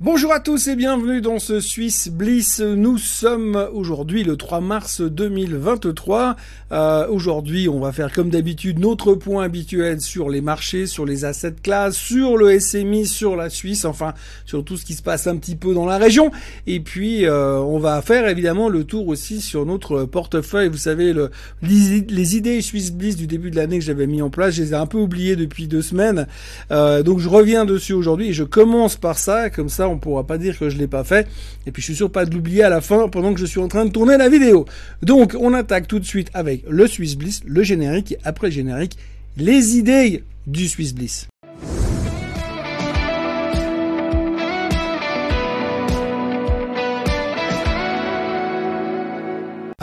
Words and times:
Bonjour 0.00 0.32
à 0.32 0.40
tous 0.40 0.66
et 0.68 0.74
bienvenue 0.74 1.20
dans 1.20 1.38
ce 1.38 1.60
Swiss 1.60 2.08
Bliss. 2.08 2.60
Nous 2.60 2.96
sommes 2.96 3.68
aujourd'hui 3.72 4.24
le 4.24 4.36
3 4.36 4.60
mars 4.60 5.02
2023. 5.02 6.34
Euh, 6.72 7.06
aujourd'hui, 7.08 7.68
on 7.68 7.78
va 7.78 7.92
faire 7.92 8.10
comme 8.10 8.30
d'habitude 8.30 8.80
notre 8.80 9.14
point 9.14 9.44
habituel 9.44 10.00
sur 10.00 10.30
les 10.30 10.40
marchés, 10.40 10.86
sur 10.86 11.04
les 11.04 11.24
assets 11.26 11.56
classes, 11.62 11.94
sur 11.94 12.38
le 12.38 12.58
SMI, 12.58 13.06
sur 13.06 13.36
la 13.36 13.50
Suisse, 13.50 13.84
enfin 13.84 14.14
sur 14.46 14.64
tout 14.64 14.76
ce 14.78 14.86
qui 14.86 14.94
se 14.94 15.02
passe 15.02 15.26
un 15.26 15.36
petit 15.36 15.56
peu 15.56 15.74
dans 15.74 15.86
la 15.86 15.98
région. 15.98 16.32
Et 16.66 16.80
puis, 16.80 17.26
euh, 17.26 17.58
on 17.58 17.78
va 17.78 18.00
faire 18.00 18.26
évidemment 18.26 18.70
le 18.70 18.84
tour 18.84 19.06
aussi 19.06 19.42
sur 19.42 19.66
notre 19.66 20.04
portefeuille. 20.04 20.68
Vous 20.68 20.78
savez, 20.78 21.12
le, 21.12 21.30
les, 21.60 22.36
idées 22.36 22.60
Swiss 22.62 22.92
Bliss 22.92 23.14
du 23.14 23.26
début 23.26 23.50
de 23.50 23.56
l'année 23.56 23.78
que 23.78 23.84
j'avais 23.84 24.06
mis 24.06 24.22
en 24.22 24.30
place, 24.30 24.54
je 24.54 24.62
les 24.62 24.72
ai 24.72 24.76
un 24.76 24.86
peu 24.86 24.98
oubliées 24.98 25.36
depuis 25.36 25.68
deux 25.68 25.82
semaines. 25.82 26.26
Euh, 26.70 27.02
donc, 27.02 27.18
je 27.20 27.28
reviens 27.28 27.66
dessus 27.66 27.92
aujourd'hui 27.92 28.30
et 28.30 28.32
je 28.32 28.44
commence 28.44 28.96
par 28.96 29.18
ça, 29.18 29.50
comme 29.50 29.68
ça 29.68 29.81
on 29.88 29.98
pourra 29.98 30.24
pas 30.24 30.38
dire 30.38 30.58
que 30.58 30.68
je 30.68 30.78
l'ai 30.78 30.86
pas 30.86 31.04
fait. 31.04 31.26
Et 31.66 31.72
puis 31.72 31.82
je 31.82 31.86
suis 31.86 31.96
sûr 31.96 32.10
pas 32.10 32.24
de 32.24 32.34
l'oublier 32.34 32.62
à 32.62 32.68
la 32.68 32.80
fin 32.80 33.08
pendant 33.08 33.32
que 33.34 33.40
je 33.40 33.46
suis 33.46 33.60
en 33.60 33.68
train 33.68 33.84
de 33.84 33.90
tourner 33.90 34.16
la 34.16 34.28
vidéo. 34.28 34.66
Donc 35.02 35.36
on 35.38 35.54
attaque 35.54 35.88
tout 35.88 35.98
de 35.98 36.04
suite 36.04 36.30
avec 36.34 36.64
le 36.68 36.86
Swiss 36.86 37.16
Bliss, 37.16 37.42
le 37.44 37.62
générique 37.62 38.12
et 38.12 38.18
après 38.24 38.48
le 38.48 38.52
générique, 38.52 38.96
les 39.36 39.76
idées 39.76 40.24
du 40.46 40.68
Swiss 40.68 40.94
Bliss. 40.94 41.31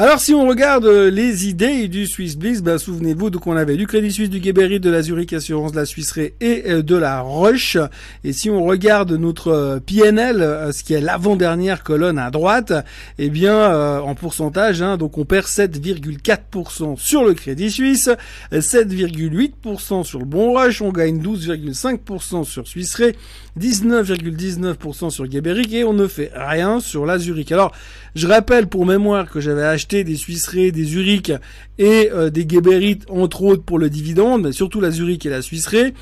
Alors 0.02 0.22
si 0.22 0.34
on 0.34 0.48
regarde 0.48 0.86
euh, 0.86 1.12
les 1.12 1.50
idées 1.50 1.90
du 1.90 2.08
Swiss 2.08 2.38
Bliss, 2.38 2.62
ben, 2.62 2.78
souvenez-vous 2.78 3.32
qu'on 3.32 3.58
avait 3.58 3.76
du 3.76 3.86
Crédit 3.86 4.14
Suisse, 4.14 4.30
du 4.30 4.42
Geberit, 4.42 4.80
de 4.80 4.90
la 4.90 5.02
Zurich 5.02 5.34
Assurance, 5.34 5.74
de 5.74 5.76
la 5.76 5.86
Suisse 5.86 6.18
et 6.40 6.64
euh, 6.70 6.82
de 6.82 6.96
la 6.96 7.20
Roche. 7.20 7.76
Et 8.24 8.32
si 8.32 8.50
on 8.50 8.64
regarde 8.64 9.12
notre 9.12 9.50
euh, 9.50 9.80
PNL, 9.82 10.72
ce 10.72 10.84
qui 10.86 10.94
est 10.94 11.02
l'avant-dernière 11.02 11.84
colonne 11.84 12.18
à 12.18 12.32
droite, 12.32 12.72
eh 13.18 13.30
bien 13.30 14.00
en 14.00 14.16
pourcentage, 14.16 14.82
hein, 14.82 14.96
donc 14.96 15.18
on 15.18 15.26
perd 15.26 15.48
7,4% 15.48 16.98
sur 16.98 17.26
le 17.26 17.34
Crédit 17.34 17.70
Suisse, 17.70 18.10
7,8% 18.54 20.06
sur 20.06 20.20
le 20.20 20.26
Bon 20.26 20.54
Roche, 20.54 20.82
on 20.82 20.94
gagne 20.94 21.22
12,5% 21.22 22.46
sur 22.46 22.66
Suisse 22.70 22.96
19,19% 23.60 25.10
sur 25.10 25.30
Geberit 25.30 25.76
et 25.76 25.84
on 25.84 25.92
ne 25.92 26.08
fait 26.08 26.32
rien 26.34 26.80
sur 26.80 27.06
la 27.06 27.18
Zurich. 27.18 27.52
Alors 27.52 27.74
je 28.16 28.28
rappelle 28.28 28.68
pour 28.68 28.86
mémoire 28.86 29.30
que 29.30 29.42
j'avais 29.42 29.66
acheté 29.66 29.89
des 29.90 30.16
Suisseries, 30.16 30.72
des 30.72 30.84
Zurich 30.84 31.32
et 31.78 32.10
euh, 32.12 32.30
des 32.30 32.48
Geberit 32.48 33.00
entre 33.10 33.44
autres 33.44 33.64
pour 33.64 33.80
le 33.80 33.90
dividende, 33.90 34.44
mais 34.44 34.52
surtout 34.52 34.82
la 34.82 34.92
Zurich 34.92 35.26
et 35.26 35.30
la 35.30 35.42
Suisserie, 35.42 35.94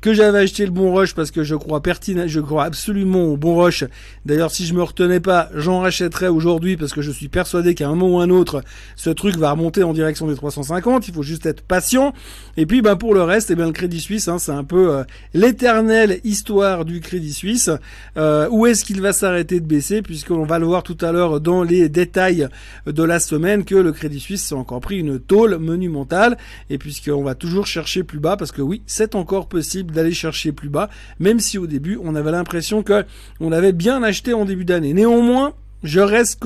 que 0.00 0.14
j'avais 0.14 0.38
acheté 0.38 0.64
le 0.64 0.70
Bon 0.70 0.90
Roche 0.92 1.14
parce 1.14 1.30
que 1.30 1.44
je 1.44 1.54
crois 1.54 1.82
pertinent, 1.82 2.24
je 2.26 2.40
crois 2.40 2.64
absolument 2.64 3.24
au 3.24 3.36
Bon 3.36 3.54
Roche. 3.54 3.84
D'ailleurs, 4.24 4.50
si 4.50 4.64
je 4.64 4.72
me 4.72 4.82
retenais 4.82 5.20
pas, 5.20 5.50
j'en 5.54 5.80
rachèterais 5.80 6.28
aujourd'hui 6.28 6.76
parce 6.76 6.92
que 6.92 7.02
je 7.02 7.10
suis 7.10 7.28
persuadé 7.28 7.74
qu'à 7.74 7.88
un 7.88 7.94
moment 7.94 8.16
ou 8.16 8.20
un 8.20 8.30
autre, 8.30 8.62
ce 8.96 9.10
truc 9.10 9.36
va 9.36 9.50
remonter 9.50 9.82
en 9.82 9.92
direction 9.92 10.26
des 10.26 10.34
350. 10.34 11.08
Il 11.08 11.14
faut 11.14 11.22
juste 11.22 11.44
être 11.44 11.60
patient. 11.60 12.14
Et 12.56 12.64
puis, 12.64 12.80
ben 12.80 12.96
pour 12.96 13.14
le 13.14 13.22
reste, 13.22 13.50
eh 13.50 13.56
bien 13.56 13.66
le 13.66 13.72
Crédit 13.72 14.00
Suisse, 14.00 14.28
hein, 14.28 14.38
c'est 14.38 14.52
un 14.52 14.64
peu 14.64 14.94
euh, 14.94 15.04
l'éternelle 15.34 16.20
histoire 16.24 16.84
du 16.86 17.00
Crédit 17.00 17.34
Suisse. 17.34 17.70
Euh, 18.16 18.48
où 18.50 18.66
est-ce 18.66 18.84
qu'il 18.84 19.02
va 19.02 19.12
s'arrêter 19.12 19.60
de 19.60 19.66
baisser 19.66 20.00
puisqu'on 20.00 20.44
va 20.44 20.58
le 20.58 20.66
voir 20.66 20.82
tout 20.82 20.98
à 21.02 21.12
l'heure 21.12 21.40
dans 21.40 21.62
les 21.62 21.90
détails 21.90 22.48
de 22.86 23.02
la 23.02 23.20
semaine 23.20 23.64
que 23.64 23.74
le 23.74 23.92
Crédit 23.92 24.20
Suisse 24.20 24.44
s'est 24.44 24.54
encore 24.54 24.80
pris 24.80 24.98
une 24.98 25.18
tôle 25.18 25.58
monumentale 25.58 26.38
et 26.70 26.78
puisqu'on 26.78 27.22
va 27.22 27.34
toujours 27.34 27.66
chercher 27.66 28.02
plus 28.02 28.18
bas 28.18 28.36
parce 28.36 28.52
que 28.52 28.62
oui, 28.62 28.82
c'est 28.86 29.14
encore 29.14 29.46
possible 29.46 29.73
d'aller 29.82 30.14
chercher 30.14 30.52
plus 30.52 30.68
bas, 30.68 30.88
même 31.18 31.40
si 31.40 31.58
au 31.58 31.66
début 31.66 31.98
on 32.02 32.14
avait 32.14 32.30
l'impression 32.30 32.82
que 32.82 33.04
on 33.40 33.52
avait 33.52 33.72
bien 33.72 34.02
acheté 34.02 34.32
en 34.34 34.44
début 34.44 34.64
d'année. 34.64 34.94
Néanmoins, 34.94 35.54
je 35.84 36.00
reste 36.00 36.40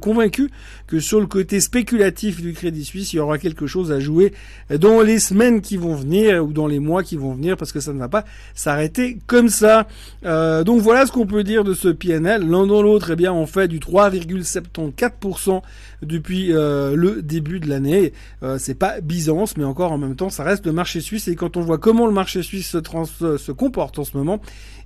convaincu 0.00 0.50
que 0.86 1.00
sur 1.00 1.20
le 1.20 1.26
côté 1.26 1.60
spéculatif 1.60 2.40
du 2.40 2.52
Crédit 2.52 2.84
Suisse, 2.84 3.12
il 3.12 3.16
y 3.16 3.18
aura 3.20 3.38
quelque 3.38 3.66
chose 3.66 3.92
à 3.92 4.00
jouer 4.00 4.32
dans 4.70 5.00
les 5.00 5.18
semaines 5.18 5.60
qui 5.60 5.76
vont 5.76 5.94
venir 5.94 6.44
ou 6.44 6.52
dans 6.52 6.66
les 6.66 6.78
mois 6.78 7.02
qui 7.02 7.16
vont 7.16 7.32
venir 7.32 7.56
parce 7.56 7.72
que 7.72 7.80
ça 7.80 7.92
ne 7.92 7.98
va 7.98 8.08
pas 8.08 8.24
s'arrêter 8.54 9.18
comme 9.26 9.48
ça. 9.48 9.86
Euh, 10.24 10.64
donc 10.64 10.80
voilà 10.80 11.06
ce 11.06 11.12
qu'on 11.12 11.26
peut 11.26 11.44
dire 11.44 11.64
de 11.64 11.74
ce 11.74 11.88
PNL. 11.88 12.48
L'un 12.48 12.66
dans 12.66 12.82
l'autre, 12.82 13.12
eh 13.12 13.16
bien, 13.16 13.32
on 13.32 13.46
fait 13.46 13.68
du 13.68 13.78
3,74% 13.78 15.62
depuis 16.02 16.52
euh, 16.52 16.94
le 16.96 17.22
début 17.22 17.60
de 17.60 17.68
l'année. 17.68 18.12
Euh, 18.42 18.58
c'est 18.58 18.74
pas 18.74 19.00
Byzance, 19.00 19.56
mais 19.56 19.64
encore 19.64 19.92
en 19.92 19.98
même 19.98 20.16
temps, 20.16 20.30
ça 20.30 20.44
reste 20.44 20.66
le 20.66 20.72
marché 20.72 21.00
suisse. 21.00 21.28
Et 21.28 21.36
quand 21.36 21.56
on 21.56 21.60
voit 21.60 21.78
comment 21.78 22.06
le 22.06 22.12
marché 22.12 22.42
suisse 22.42 22.68
se, 22.68 22.78
trans 22.78 23.04
se 23.04 23.52
comporte 23.52 23.98
en 23.98 24.04
ce 24.04 24.16
moment, 24.16 24.40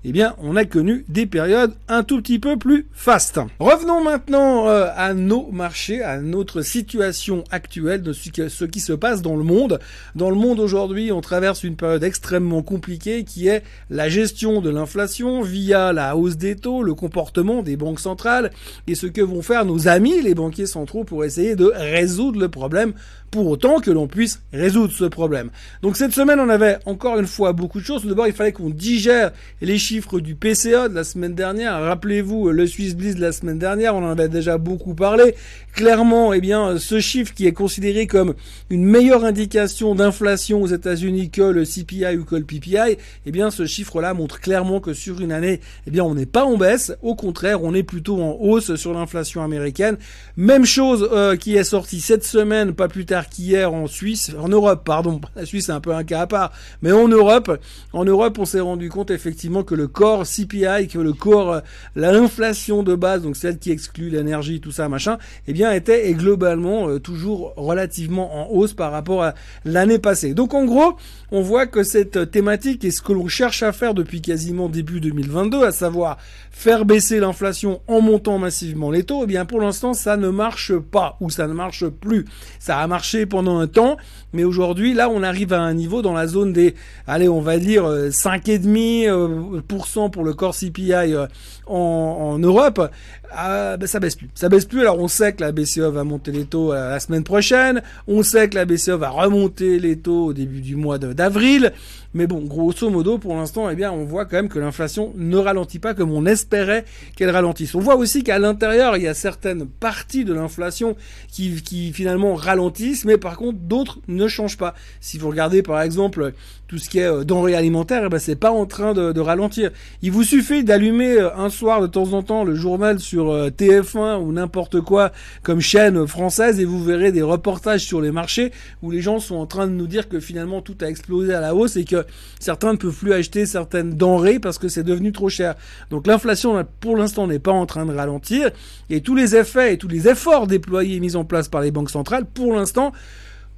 eh 0.04 0.12
bien, 0.12 0.34
on 0.38 0.56
a 0.56 0.64
connu 0.64 1.04
des 1.08 1.26
périodes 1.26 1.74
un 1.88 2.02
tout 2.02 2.22
petit 2.22 2.38
peu 2.38 2.56
plus 2.56 2.86
fastes. 2.92 3.40
Revenons 3.66 4.00
maintenant 4.00 4.68
euh, 4.68 4.86
à 4.94 5.12
nos 5.12 5.50
marchés, 5.50 6.00
à 6.00 6.18
notre 6.18 6.62
situation 6.62 7.42
actuelle, 7.50 8.00
de 8.00 8.12
ce 8.12 8.64
qui 8.64 8.78
se 8.78 8.92
passe 8.92 9.22
dans 9.22 9.34
le 9.34 9.42
monde. 9.42 9.80
Dans 10.14 10.30
le 10.30 10.36
monde 10.36 10.60
aujourd'hui, 10.60 11.10
on 11.10 11.20
traverse 11.20 11.64
une 11.64 11.74
période 11.74 12.04
extrêmement 12.04 12.62
compliquée 12.62 13.24
qui 13.24 13.48
est 13.48 13.64
la 13.90 14.08
gestion 14.08 14.60
de 14.60 14.70
l'inflation 14.70 15.42
via 15.42 15.92
la 15.92 16.16
hausse 16.16 16.36
des 16.36 16.54
taux, 16.54 16.84
le 16.84 16.94
comportement 16.94 17.64
des 17.64 17.76
banques 17.76 17.98
centrales 17.98 18.52
et 18.86 18.94
ce 18.94 19.08
que 19.08 19.20
vont 19.20 19.42
faire 19.42 19.64
nos 19.64 19.88
amis 19.88 20.22
les 20.22 20.36
banquiers 20.36 20.66
centraux 20.66 21.02
pour 21.02 21.24
essayer 21.24 21.56
de 21.56 21.72
résoudre 21.74 22.38
le 22.38 22.48
problème 22.48 22.92
pour 23.30 23.46
autant 23.46 23.80
que 23.80 23.90
l'on 23.90 24.06
puisse 24.06 24.40
résoudre 24.52 24.92
ce 24.92 25.04
problème. 25.04 25.50
Donc 25.82 25.96
cette 25.96 26.12
semaine, 26.12 26.40
on 26.40 26.48
avait 26.48 26.78
encore 26.86 27.18
une 27.18 27.26
fois 27.26 27.52
beaucoup 27.52 27.80
de 27.80 27.84
choses. 27.84 28.02
Tout 28.02 28.08
d'abord, 28.08 28.26
il 28.26 28.32
fallait 28.32 28.52
qu'on 28.52 28.70
digère 28.70 29.32
les 29.60 29.78
chiffres 29.78 30.20
du 30.20 30.34
PCA 30.34 30.88
de 30.88 30.94
la 30.94 31.04
semaine 31.04 31.34
dernière. 31.34 31.80
Rappelez-vous, 31.80 32.50
le 32.50 32.66
Swiss 32.66 32.94
Bliss 32.94 33.16
de 33.16 33.20
la 33.20 33.32
semaine 33.32 33.58
dernière, 33.58 33.94
on 33.94 34.04
en 34.04 34.10
avait 34.10 34.28
déjà 34.28 34.58
beaucoup 34.58 34.94
parlé. 34.94 35.34
Clairement, 35.72 36.32
eh 36.32 36.40
bien, 36.40 36.78
ce 36.78 37.00
chiffre 37.00 37.34
qui 37.34 37.46
est 37.46 37.52
considéré 37.52 38.06
comme 38.06 38.34
une 38.70 38.84
meilleure 38.84 39.24
indication 39.24 39.94
d'inflation 39.94 40.62
aux 40.62 40.68
États-Unis 40.68 41.30
que 41.30 41.42
le 41.42 41.64
CPI 41.64 42.16
ou 42.16 42.24
que 42.24 42.36
le 42.36 42.44
PPI, 42.44 42.96
eh 43.26 43.30
bien, 43.30 43.50
ce 43.50 43.66
chiffre-là 43.66 44.14
montre 44.14 44.40
clairement 44.40 44.80
que 44.80 44.94
sur 44.94 45.20
une 45.20 45.32
année, 45.32 45.60
eh 45.86 45.90
bien, 45.90 46.04
on 46.04 46.14
n'est 46.14 46.26
pas 46.26 46.44
en 46.44 46.56
baisse. 46.56 46.92
Au 47.02 47.14
contraire, 47.14 47.62
on 47.62 47.74
est 47.74 47.82
plutôt 47.82 48.22
en 48.22 48.36
hausse 48.40 48.76
sur 48.76 48.92
l'inflation 48.94 49.42
américaine. 49.42 49.98
Même 50.36 50.64
chose 50.64 51.08
euh, 51.12 51.36
qui 51.36 51.56
est 51.56 51.64
sortie 51.64 52.00
cette 52.00 52.24
semaine, 52.24 52.72
pas 52.72 52.88
plus 52.88 53.04
tard 53.04 53.15
qu'hier 53.22 53.72
en 53.72 53.86
Suisse, 53.86 54.32
en 54.38 54.48
Europe, 54.48 54.82
pardon. 54.84 55.20
La 55.36 55.46
Suisse 55.46 55.68
est 55.68 55.72
un 55.72 55.80
peu 55.80 55.94
un 55.94 56.04
cas 56.04 56.22
à 56.22 56.26
part, 56.26 56.52
mais 56.82 56.92
en 56.92 57.08
Europe, 57.08 57.60
en 57.92 58.04
Europe, 58.04 58.38
on 58.38 58.44
s'est 58.44 58.60
rendu 58.60 58.88
compte 58.88 59.10
effectivement 59.10 59.62
que 59.62 59.74
le 59.74 59.88
corps 59.88 60.24
CPI, 60.24 60.88
que 60.88 60.98
le 60.98 61.12
corps, 61.12 61.52
euh, 61.52 61.60
l'inflation 61.94 62.82
de 62.82 62.94
base, 62.94 63.22
donc 63.22 63.36
celle 63.36 63.58
qui 63.58 63.70
exclut 63.70 64.10
l'énergie, 64.10 64.60
tout 64.60 64.70
ça, 64.70 64.88
machin, 64.88 65.18
eh 65.46 65.52
bien, 65.52 65.72
était 65.72 66.12
globalement 66.12 66.88
euh, 66.88 66.98
toujours 66.98 67.52
relativement 67.56 68.42
en 68.42 68.54
hausse 68.54 68.74
par 68.74 68.92
rapport 68.92 69.22
à 69.22 69.34
l'année 69.64 69.98
passée. 69.98 70.34
Donc, 70.34 70.54
en 70.54 70.64
gros, 70.64 70.96
on 71.32 71.42
voit 71.42 71.66
que 71.66 71.82
cette 71.82 72.30
thématique 72.30 72.84
est 72.84 72.90
ce 72.90 73.02
que 73.02 73.12
l'on 73.12 73.28
cherche 73.28 73.62
à 73.62 73.72
faire 73.72 73.94
depuis 73.94 74.20
quasiment 74.20 74.68
début 74.68 75.00
2022, 75.00 75.64
à 75.64 75.72
savoir 75.72 76.18
faire 76.50 76.84
baisser 76.84 77.20
l'inflation 77.20 77.80
en 77.86 78.00
montant 78.00 78.38
massivement 78.38 78.90
les 78.90 79.04
taux, 79.04 79.22
eh 79.24 79.26
bien, 79.26 79.44
pour 79.44 79.60
l'instant, 79.60 79.94
ça 79.94 80.16
ne 80.16 80.28
marche 80.28 80.76
pas, 80.76 81.16
ou 81.20 81.30
ça 81.30 81.46
ne 81.46 81.52
marche 81.52 81.86
plus. 81.88 82.24
Ça 82.58 82.78
a 82.78 82.86
marché 82.86 83.05
pendant 83.28 83.58
un 83.58 83.66
temps, 83.66 83.96
mais 84.32 84.44
aujourd'hui, 84.44 84.92
là, 84.92 85.08
on 85.08 85.22
arrive 85.22 85.52
à 85.52 85.60
un 85.60 85.74
niveau 85.74 86.02
dans 86.02 86.12
la 86.12 86.26
zone 86.26 86.52
des, 86.52 86.74
allez, 87.06 87.28
on 87.28 87.40
va 87.40 87.58
dire 87.58 87.84
5,5% 87.84 89.08
euh, 89.08 90.08
pour 90.08 90.24
le 90.24 90.34
corps 90.34 90.54
CPI 90.54 90.92
euh, 90.92 91.26
en, 91.66 92.38
Europe. 92.38 92.90
Ah, 93.32 93.76
ben, 93.76 93.86
ça 93.86 94.00
baisse 94.00 94.14
plus. 94.14 94.28
Ça 94.34 94.48
baisse 94.48 94.64
plus. 94.64 94.80
Alors 94.80 94.98
on 94.98 95.08
sait 95.08 95.32
que 95.32 95.40
la 95.40 95.52
BCE 95.52 95.78
va 95.78 96.04
monter 96.04 96.32
les 96.32 96.44
taux 96.44 96.72
euh, 96.72 96.90
la 96.90 97.00
semaine 97.00 97.24
prochaine. 97.24 97.82
On 98.06 98.22
sait 98.22 98.48
que 98.48 98.54
la 98.54 98.64
BCE 98.64 98.90
va 98.90 99.10
remonter 99.10 99.78
les 99.78 99.98
taux 99.98 100.26
au 100.26 100.32
début 100.32 100.60
du 100.60 100.76
mois 100.76 100.98
d'avril. 100.98 101.72
Mais 102.16 102.26
bon, 102.26 102.40
grosso 102.40 102.88
modo, 102.88 103.18
pour 103.18 103.36
l'instant, 103.36 103.68
eh 103.68 103.74
bien, 103.74 103.92
on 103.92 104.06
voit 104.06 104.24
quand 104.24 104.36
même 104.36 104.48
que 104.48 104.58
l'inflation 104.58 105.12
ne 105.16 105.36
ralentit 105.36 105.78
pas 105.78 105.92
comme 105.92 106.10
on 106.12 106.24
espérait 106.24 106.86
qu'elle 107.14 107.28
ralentisse. 107.28 107.74
On 107.74 107.80
voit 107.80 107.96
aussi 107.96 108.24
qu'à 108.24 108.38
l'intérieur, 108.38 108.96
il 108.96 109.02
y 109.02 109.06
a 109.06 109.12
certaines 109.12 109.66
parties 109.66 110.24
de 110.24 110.32
l'inflation 110.32 110.96
qui, 111.30 111.62
qui 111.62 111.92
finalement 111.92 112.34
ralentissent, 112.34 113.04
mais 113.04 113.18
par 113.18 113.36
contre, 113.36 113.58
d'autres 113.58 113.98
ne 114.08 114.28
changent 114.28 114.56
pas. 114.56 114.74
Si 114.98 115.18
vous 115.18 115.28
regardez, 115.28 115.62
par 115.62 115.82
exemple, 115.82 116.32
tout 116.68 116.78
ce 116.78 116.88
qui 116.88 116.98
est 116.98 117.04
euh, 117.04 117.24
denrées 117.24 117.54
alimentaires, 117.54 118.02
eh 118.06 118.08
ben, 118.08 118.18
c'est 118.18 118.36
pas 118.36 118.50
en 118.50 118.66
train 118.66 118.92
de, 118.92 119.12
de, 119.12 119.20
ralentir. 119.20 119.70
Il 120.02 120.10
vous 120.10 120.24
suffit 120.24 120.64
d'allumer 120.64 121.12
euh, 121.12 121.34
un 121.36 121.48
soir 121.48 121.80
de 121.80 121.86
temps 121.86 122.12
en 122.12 122.22
temps 122.22 122.44
le 122.44 122.54
journal 122.54 122.98
sur 122.98 123.30
euh, 123.30 123.50
TF1 123.50 124.20
ou 124.20 124.32
n'importe 124.32 124.80
quoi 124.80 125.12
comme 125.42 125.60
chaîne 125.60 126.06
française 126.06 126.60
et 126.60 126.64
vous 126.64 126.82
verrez 126.82 127.12
des 127.12 127.22
reportages 127.22 127.84
sur 127.84 128.00
les 128.00 128.10
marchés 128.10 128.52
où 128.82 128.90
les 128.90 129.00
gens 129.00 129.20
sont 129.20 129.36
en 129.36 129.46
train 129.46 129.66
de 129.66 129.72
nous 129.72 129.86
dire 129.86 130.08
que 130.08 130.18
finalement 130.18 130.60
tout 130.60 130.76
a 130.80 130.86
explosé 130.86 131.34
à 131.34 131.40
la 131.40 131.54
hausse 131.54 131.76
et 131.76 131.84
que 131.84 132.05
certains 132.40 132.72
ne 132.72 132.78
peuvent 132.78 132.94
plus 132.94 133.12
acheter 133.12 133.46
certaines 133.46 133.94
denrées 133.94 134.38
parce 134.38 134.58
que 134.58 134.68
c'est 134.68 134.82
devenu 134.82 135.12
trop 135.12 135.28
cher. 135.28 135.54
Donc 135.90 136.06
l'inflation 136.06 136.64
pour 136.80 136.96
l'instant 136.96 137.26
n'est 137.26 137.38
pas 137.38 137.52
en 137.52 137.66
train 137.66 137.86
de 137.86 137.94
ralentir 137.94 138.50
et 138.90 139.00
tous 139.00 139.14
les 139.14 139.36
effets 139.36 139.74
et 139.74 139.78
tous 139.78 139.88
les 139.88 140.08
efforts 140.08 140.46
déployés 140.46 140.96
et 140.96 141.00
mis 141.00 141.16
en 141.16 141.24
place 141.24 141.48
par 141.48 141.60
les 141.60 141.70
banques 141.70 141.90
centrales 141.90 142.24
pour 142.26 142.54
l'instant 142.54 142.92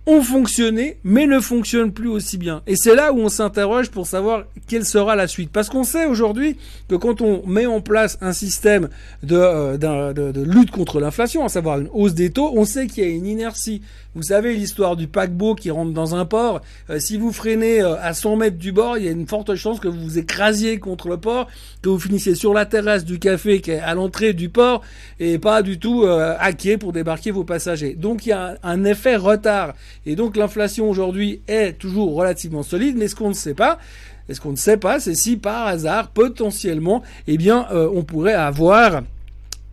ont 0.08 0.22
fonctionné, 0.22 0.96
mais 1.04 1.26
ne 1.26 1.38
fonctionnent 1.38 1.92
plus 1.92 2.08
aussi 2.08 2.38
bien. 2.38 2.62
Et 2.66 2.76
c'est 2.76 2.94
là 2.94 3.12
où 3.12 3.18
on 3.18 3.28
s'interroge 3.28 3.90
pour 3.90 4.06
savoir 4.06 4.44
quelle 4.66 4.86
sera 4.86 5.14
la 5.16 5.28
suite. 5.28 5.50
Parce 5.52 5.68
qu'on 5.68 5.84
sait 5.84 6.06
aujourd'hui 6.06 6.56
que 6.88 6.94
quand 6.94 7.20
on 7.20 7.46
met 7.46 7.66
en 7.66 7.82
place 7.82 8.16
un 8.22 8.32
système 8.32 8.88
de, 9.22 9.36
euh, 9.36 10.32
lutte 10.46 10.70
contre 10.70 10.98
l'inflation, 10.98 11.44
à 11.44 11.50
savoir 11.50 11.78
une 11.78 11.88
hausse 11.92 12.14
des 12.14 12.30
taux, 12.30 12.52
on 12.56 12.64
sait 12.64 12.86
qu'il 12.86 13.04
y 13.04 13.06
a 13.06 13.10
une 13.10 13.26
inertie. 13.26 13.82
Vous 14.14 14.22
savez 14.22 14.56
l'histoire 14.56 14.96
du 14.96 15.06
paquebot 15.06 15.54
qui 15.54 15.70
rentre 15.70 15.92
dans 15.92 16.14
un 16.14 16.24
port. 16.24 16.62
Euh, 16.88 16.98
si 16.98 17.18
vous 17.18 17.30
freinez 17.30 17.82
euh, 17.82 18.00
à 18.00 18.14
100 18.14 18.36
mètres 18.36 18.56
du 18.56 18.72
bord, 18.72 18.96
il 18.96 19.04
y 19.04 19.08
a 19.08 19.12
une 19.12 19.28
forte 19.28 19.54
chance 19.56 19.78
que 19.78 19.88
vous 19.88 20.00
vous 20.00 20.18
écrasiez 20.18 20.78
contre 20.78 21.08
le 21.08 21.18
port, 21.18 21.48
que 21.82 21.90
vous 21.90 21.98
finissiez 21.98 22.34
sur 22.34 22.54
la 22.54 22.64
terrasse 22.64 23.04
du 23.04 23.18
café 23.18 23.60
qui 23.60 23.72
est 23.72 23.80
à 23.80 23.94
l'entrée 23.94 24.32
du 24.32 24.48
port 24.48 24.80
et 25.20 25.38
pas 25.38 25.62
du 25.62 25.78
tout 25.78 26.06
quai 26.56 26.78
pour 26.78 26.92
débarquer 26.92 27.30
vos 27.30 27.44
passagers. 27.44 27.94
Donc 27.94 28.26
il 28.26 28.30
y 28.30 28.32
a 28.32 28.56
un 28.62 28.84
effet 28.84 29.16
retard. 29.16 29.74
Et 30.06 30.16
donc 30.16 30.36
l'inflation 30.36 30.88
aujourd'hui 30.88 31.40
est 31.48 31.78
toujours 31.78 32.14
relativement 32.14 32.62
solide, 32.62 32.96
mais 32.96 33.08
ce 33.08 33.14
qu'on 33.14 33.28
ne 33.28 33.34
sait 33.34 33.54
pas, 33.54 33.78
ce 34.34 34.40
qu'on 34.40 34.52
ne 34.52 34.56
sait 34.56 34.76
pas, 34.76 35.00
c'est 35.00 35.14
si 35.14 35.36
par 35.36 35.66
hasard, 35.66 36.10
potentiellement, 36.10 37.02
eh 37.26 37.36
bien, 37.36 37.66
euh, 37.72 37.90
on 37.94 38.02
pourrait 38.02 38.34
avoir 38.34 39.02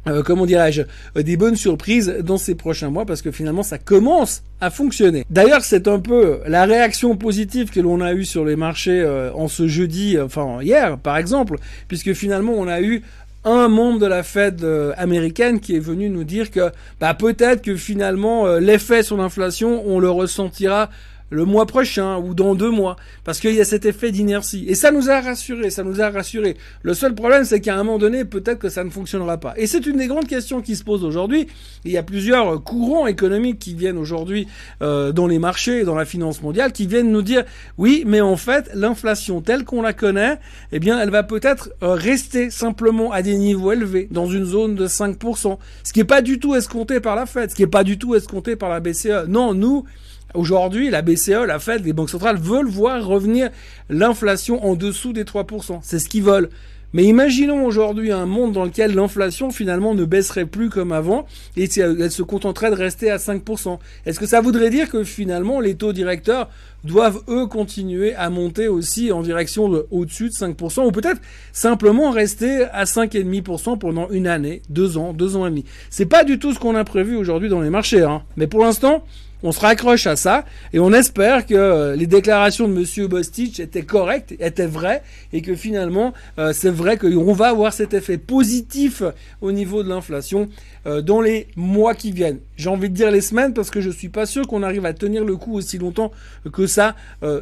euh, 0.08 0.22
comment 0.22 0.46
dirais-je, 0.46 0.84
euh, 1.18 1.24
des 1.24 1.36
bonnes 1.36 1.56
surprises 1.56 2.18
dans 2.24 2.38
ces 2.38 2.54
prochains 2.54 2.92
mois 2.92 3.06
parce 3.06 3.24
que 3.24 3.32
finalement 3.32 3.64
ça 3.64 3.80
commence 3.80 4.44
à 4.62 4.70
fonctionner. 4.70 5.26
D'ailleurs, 5.32 5.64
c'est 5.64 5.88
un 5.88 6.00
peu 6.00 6.42
la 6.46 6.66
réaction 6.66 7.18
positive 7.18 7.72
que 7.72 7.80
l'on 7.80 8.02
a 8.02 8.14
eue 8.14 8.24
sur 8.24 8.46
les 8.46 8.56
marchés 8.56 9.04
en 9.34 9.48
ce 9.48 9.68
jeudi, 9.68 10.20
enfin 10.20 10.62
hier 10.62 11.00
par 11.00 11.18
exemple, 11.18 11.58
puisque 11.88 12.14
finalement 12.14 12.54
on 12.56 12.68
a 12.68 12.82
eu 12.82 13.02
un 13.46 13.68
membre 13.68 14.00
de 14.00 14.08
la 14.08 14.24
Fed 14.24 14.64
euh, 14.64 14.92
américaine 14.98 15.60
qui 15.60 15.76
est 15.76 15.80
venu 15.80 16.10
nous 16.10 16.24
dire 16.24 16.50
que 16.50 16.72
bah, 17.00 17.14
peut-être 17.14 17.62
que 17.62 17.76
finalement 17.76 18.48
euh, 18.48 18.60
l'effet 18.60 19.04
sur 19.04 19.18
l'inflation, 19.18 19.84
on 19.88 20.00
le 20.00 20.10
ressentira 20.10 20.90
le 21.30 21.46
mois 21.46 21.66
prochain 21.66 22.18
ou 22.18 22.34
dans 22.34 22.56
deux 22.56 22.70
mois, 22.70 22.96
parce 23.24 23.40
qu'il 23.40 23.54
y 23.54 23.62
a 23.62 23.66
cet 23.66 23.86
effet 23.86 24.12
d'inertie. 24.12 24.66
Et 24.68 24.76
ça 24.76 24.92
nous 24.92 25.10
a 25.10 25.22
rassuré, 25.22 25.70
ça 25.70 25.84
nous 25.84 26.02
a 26.02 26.10
rassuré. 26.10 26.58
Le 26.84 26.94
seul 26.94 27.16
problème, 27.16 27.44
c'est 27.46 27.62
qu'à 27.62 27.76
un 27.76 27.84
moment 27.84 27.98
donné, 27.98 28.26
peut-être 28.26 28.60
que 28.60 28.70
ça 28.70 28.84
ne 28.84 28.90
fonctionnera 28.90 29.38
pas. 29.38 29.54
Et 29.58 29.68
c'est 29.68 29.86
une 29.86 29.98
des 29.98 30.08
grandes 30.08 30.28
questions 30.28 30.62
qui 30.62 30.76
se 30.76 30.84
posent 30.84 31.04
aujourd'hui. 31.04 31.48
Il 31.84 31.92
y 31.92 31.98
a 31.98 32.04
plusieurs 32.04 32.64
courants 32.64 33.08
économiques 33.08 33.60
qui 33.60 33.74
viennent 33.74 33.98
aujourd'hui 33.98 34.48
euh, 34.82 35.12
dans 35.12 35.28
les 35.28 35.40
marchés 35.40 35.80
et 35.80 35.84
dans 35.84 35.96
la 35.96 36.06
finance 36.06 36.42
mondiale, 36.42 36.72
qui 36.72 36.88
viennent 36.88 37.12
nous 37.12 37.22
dire, 37.22 37.44
oui, 37.78 38.04
mais 38.06 38.22
en 38.22 38.38
fait, 38.38 38.70
l'inflation 38.74 39.42
telle 39.42 39.64
qu'on 39.64 39.82
la 39.82 39.94
connaît, 39.94 40.40
eh 40.72 40.80
bien, 40.80 41.00
elle 41.00 41.10
va 41.10 41.24
peut-être 41.24 41.70
euh, 41.84 41.94
rester 41.94 42.50
simplement 42.50 43.12
à 43.12 43.22
des 43.22 43.38
niveaux 43.38 43.72
élevés, 43.72 44.08
dans 44.12 44.28
une 44.28 44.46
zone 44.46 44.76
de 44.76 44.88
5%, 44.88 45.58
ce 45.84 45.94
qui 45.94 46.00
n'est 46.00 46.06
pas 46.06 46.22
du 46.22 46.40
tout 46.40 46.56
escompté 46.56 47.00
par 47.00 47.16
la 47.16 47.26
Fed, 47.26 47.50
ce 47.50 47.56
qui 47.56 47.64
n'est 47.64 47.68
pas 47.68 47.84
du 47.84 47.98
tout 47.98 48.16
escompté 48.16 48.56
par 48.56 48.70
la 48.70 48.80
BCE. 48.80 49.28
Non, 49.28 49.54
nous, 49.54 49.86
Aujourd'hui, 50.34 50.90
la 50.90 51.02
BCE, 51.02 51.46
la 51.48 51.60
Fed, 51.60 51.86
les 51.86 51.94
banques 51.94 52.10
centrales 52.10 52.38
veulent 52.38 52.68
voir 52.68 53.06
revenir 53.06 53.50
l'inflation 53.90 54.66
en 54.66 54.76
dessous 54.76 55.14
des 55.14 55.24
3%. 55.24 55.80
C'est 55.82 56.00
ce 56.00 56.10
qu'ils 56.10 56.24
veulent. 56.24 56.50
Mais 56.94 57.04
imaginons 57.04 57.66
aujourd'hui 57.66 58.14
un 58.14 58.26
monde 58.26 58.54
dans 58.54 58.64
lequel 58.64 58.96
l'inflation 58.96 59.52
finalement 59.52 59.94
ne 59.96 60.06
baisserait 60.06 60.46
plus 60.46 60.70
comme 60.70 60.94
avant 60.94 61.26
et 61.58 61.68
elle 61.78 62.10
se 62.10 62.24
contenterait 62.24 62.70
de 62.70 62.76
rester 62.76 63.12
à 63.12 63.18
5%. 63.18 63.80
Est-ce 64.06 64.18
que 64.18 64.26
ça 64.26 64.40
voudrait 64.40 64.70
dire 64.70 64.90
que 64.90 65.04
finalement 65.04 65.60
les 65.60 65.76
taux 65.76 65.92
directeurs 65.92 66.50
doivent 66.86 67.22
eux 67.28 67.48
continuer 67.48 68.16
à 68.16 68.30
monter 68.30 68.70
aussi 68.70 69.12
en 69.12 69.24
direction 69.24 69.68
de 69.68 69.86
au-dessus 69.92 70.30
de 70.30 70.36
5% 70.36 70.86
ou 70.86 70.92
peut-être 70.92 71.20
simplement 71.52 72.12
rester 72.12 72.64
à 72.72 72.86
5,5% 72.86 73.78
pendant 73.78 74.10
une 74.10 74.28
année, 74.28 74.62
deux 74.70 74.98
ans, 74.98 75.12
deux 75.12 75.36
ans 75.36 75.46
et 75.48 75.50
demi? 75.50 75.66
C'est 75.90 76.06
pas 76.06 76.24
du 76.24 76.40
tout 76.40 76.54
ce 76.54 76.60
qu'on 76.60 76.76
a 76.76 76.86
prévu 76.86 77.18
aujourd'hui 77.18 77.50
dans 77.50 77.60
les 77.60 77.70
marchés, 77.70 78.04
hein. 78.04 78.24
Mais 78.38 78.48
pour 78.48 78.64
l'instant, 78.64 79.04
on 79.46 79.52
se 79.52 79.60
raccroche 79.60 80.08
à 80.08 80.16
ça 80.16 80.44
et 80.74 80.80
on 80.80 80.92
espère 80.92 81.46
que 81.46 81.54
euh, 81.54 81.96
les 81.96 82.08
déclarations 82.08 82.68
de 82.68 82.74
Monsieur 82.74 83.08
Bostich 83.08 83.60
étaient 83.60 83.84
correctes, 83.84 84.34
étaient 84.40 84.66
vraies 84.66 85.04
et 85.34 85.44
que 85.44 85.54
finalement 85.54 86.14
euh, 86.40 86.52
c'est 86.52 86.72
vrai 86.72 86.98
qu'on 86.98 87.32
va 87.32 87.50
avoir 87.50 87.72
cet 87.72 87.94
effet 87.94 88.18
positif 88.18 89.04
au 89.42 89.52
niveau 89.52 89.84
de 89.84 89.90
l'inflation 89.90 90.50
euh, 90.88 91.04
dans 91.04 91.22
les 91.22 91.48
mois 91.56 91.94
qui 91.94 92.12
viennent. 92.12 92.40
J'ai 92.58 92.70
envie 92.70 92.90
de 92.90 92.96
dire 92.96 93.12
les 93.12 93.22
semaines 93.22 93.54
parce 93.54 93.70
que 93.70 93.82
je 93.82 93.92
suis 93.92 94.10
pas 94.10 94.26
sûr 94.26 94.48
qu'on 94.48 94.64
arrive 94.64 94.86
à 94.88 94.94
tenir 94.94 95.24
le 95.24 95.38
coup 95.38 95.54
aussi 95.54 95.78
longtemps 95.78 96.12
que 96.52 96.66
ça 96.66 96.96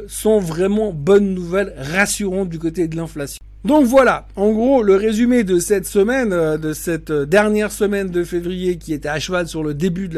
sans 0.08 0.40
vraiment 0.40 0.92
bonnes 0.92 1.34
nouvelles 1.34 1.74
rassurantes 1.78 2.48
du 2.48 2.58
côté 2.58 2.86
de 2.88 2.96
l'inflation. 2.96 3.40
Donc 3.64 3.86
voilà, 3.86 4.26
en 4.36 4.52
gros, 4.52 4.82
le 4.82 4.94
résumé 4.94 5.42
de 5.42 5.58
cette 5.58 5.86
semaine, 5.86 6.28
de 6.58 6.72
cette 6.74 7.10
dernière 7.10 7.72
semaine 7.72 8.10
de 8.10 8.22
février 8.22 8.76
qui 8.76 8.92
était 8.92 9.08
à 9.08 9.18
cheval 9.18 9.48
sur 9.48 9.62
le 9.62 9.72
début 9.72 10.10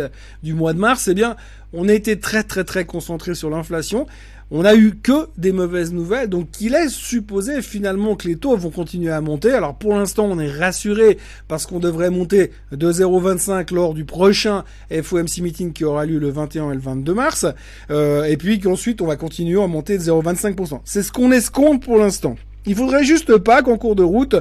du 0.42 0.52
mois 0.52 0.72
de 0.72 0.80
mars, 0.80 1.06
eh 1.06 1.14
bien, 1.14 1.36
on 1.72 1.88
été 1.88 2.18
très 2.18 2.42
très 2.42 2.64
très 2.64 2.84
concentré 2.84 3.36
sur 3.36 3.48
l'inflation. 3.48 4.08
On 4.50 4.62
n'a 4.62 4.74
eu 4.74 4.96
que 5.00 5.28
des 5.38 5.52
mauvaises 5.52 5.92
nouvelles, 5.92 6.28
donc 6.28 6.60
il 6.60 6.74
est 6.74 6.88
supposé 6.88 7.62
finalement 7.62 8.16
que 8.16 8.26
les 8.26 8.36
taux 8.36 8.56
vont 8.56 8.70
continuer 8.70 9.12
à 9.12 9.20
monter. 9.20 9.52
Alors 9.52 9.76
pour 9.76 9.94
l'instant, 9.94 10.24
on 10.24 10.40
est 10.40 10.50
rassuré 10.50 11.18
parce 11.46 11.66
qu'on 11.66 11.78
devrait 11.78 12.10
monter 12.10 12.50
de 12.72 12.92
0,25 12.92 13.72
lors 13.72 13.94
du 13.94 14.04
prochain 14.04 14.64
FOMC 14.90 15.38
meeting 15.40 15.72
qui 15.72 15.84
aura 15.84 16.04
lieu 16.04 16.18
le 16.18 16.30
21 16.30 16.72
et 16.72 16.74
le 16.74 16.80
22 16.80 17.14
mars, 17.14 17.46
euh, 17.90 18.24
et 18.24 18.36
puis 18.36 18.58
qu'ensuite 18.58 19.00
on 19.02 19.06
va 19.06 19.14
continuer 19.14 19.62
à 19.62 19.68
monter 19.68 19.98
de 19.98 20.02
0,25%. 20.02 20.80
C'est 20.84 21.02
ce 21.04 21.12
qu'on 21.12 21.30
escompte 21.30 21.84
pour 21.84 21.98
l'instant. 21.98 22.36
Il 22.66 22.74
faudrait 22.74 23.04
juste 23.04 23.38
pas 23.38 23.62
qu'en 23.62 23.78
cours 23.78 23.96
de 23.96 24.02
route, 24.02 24.36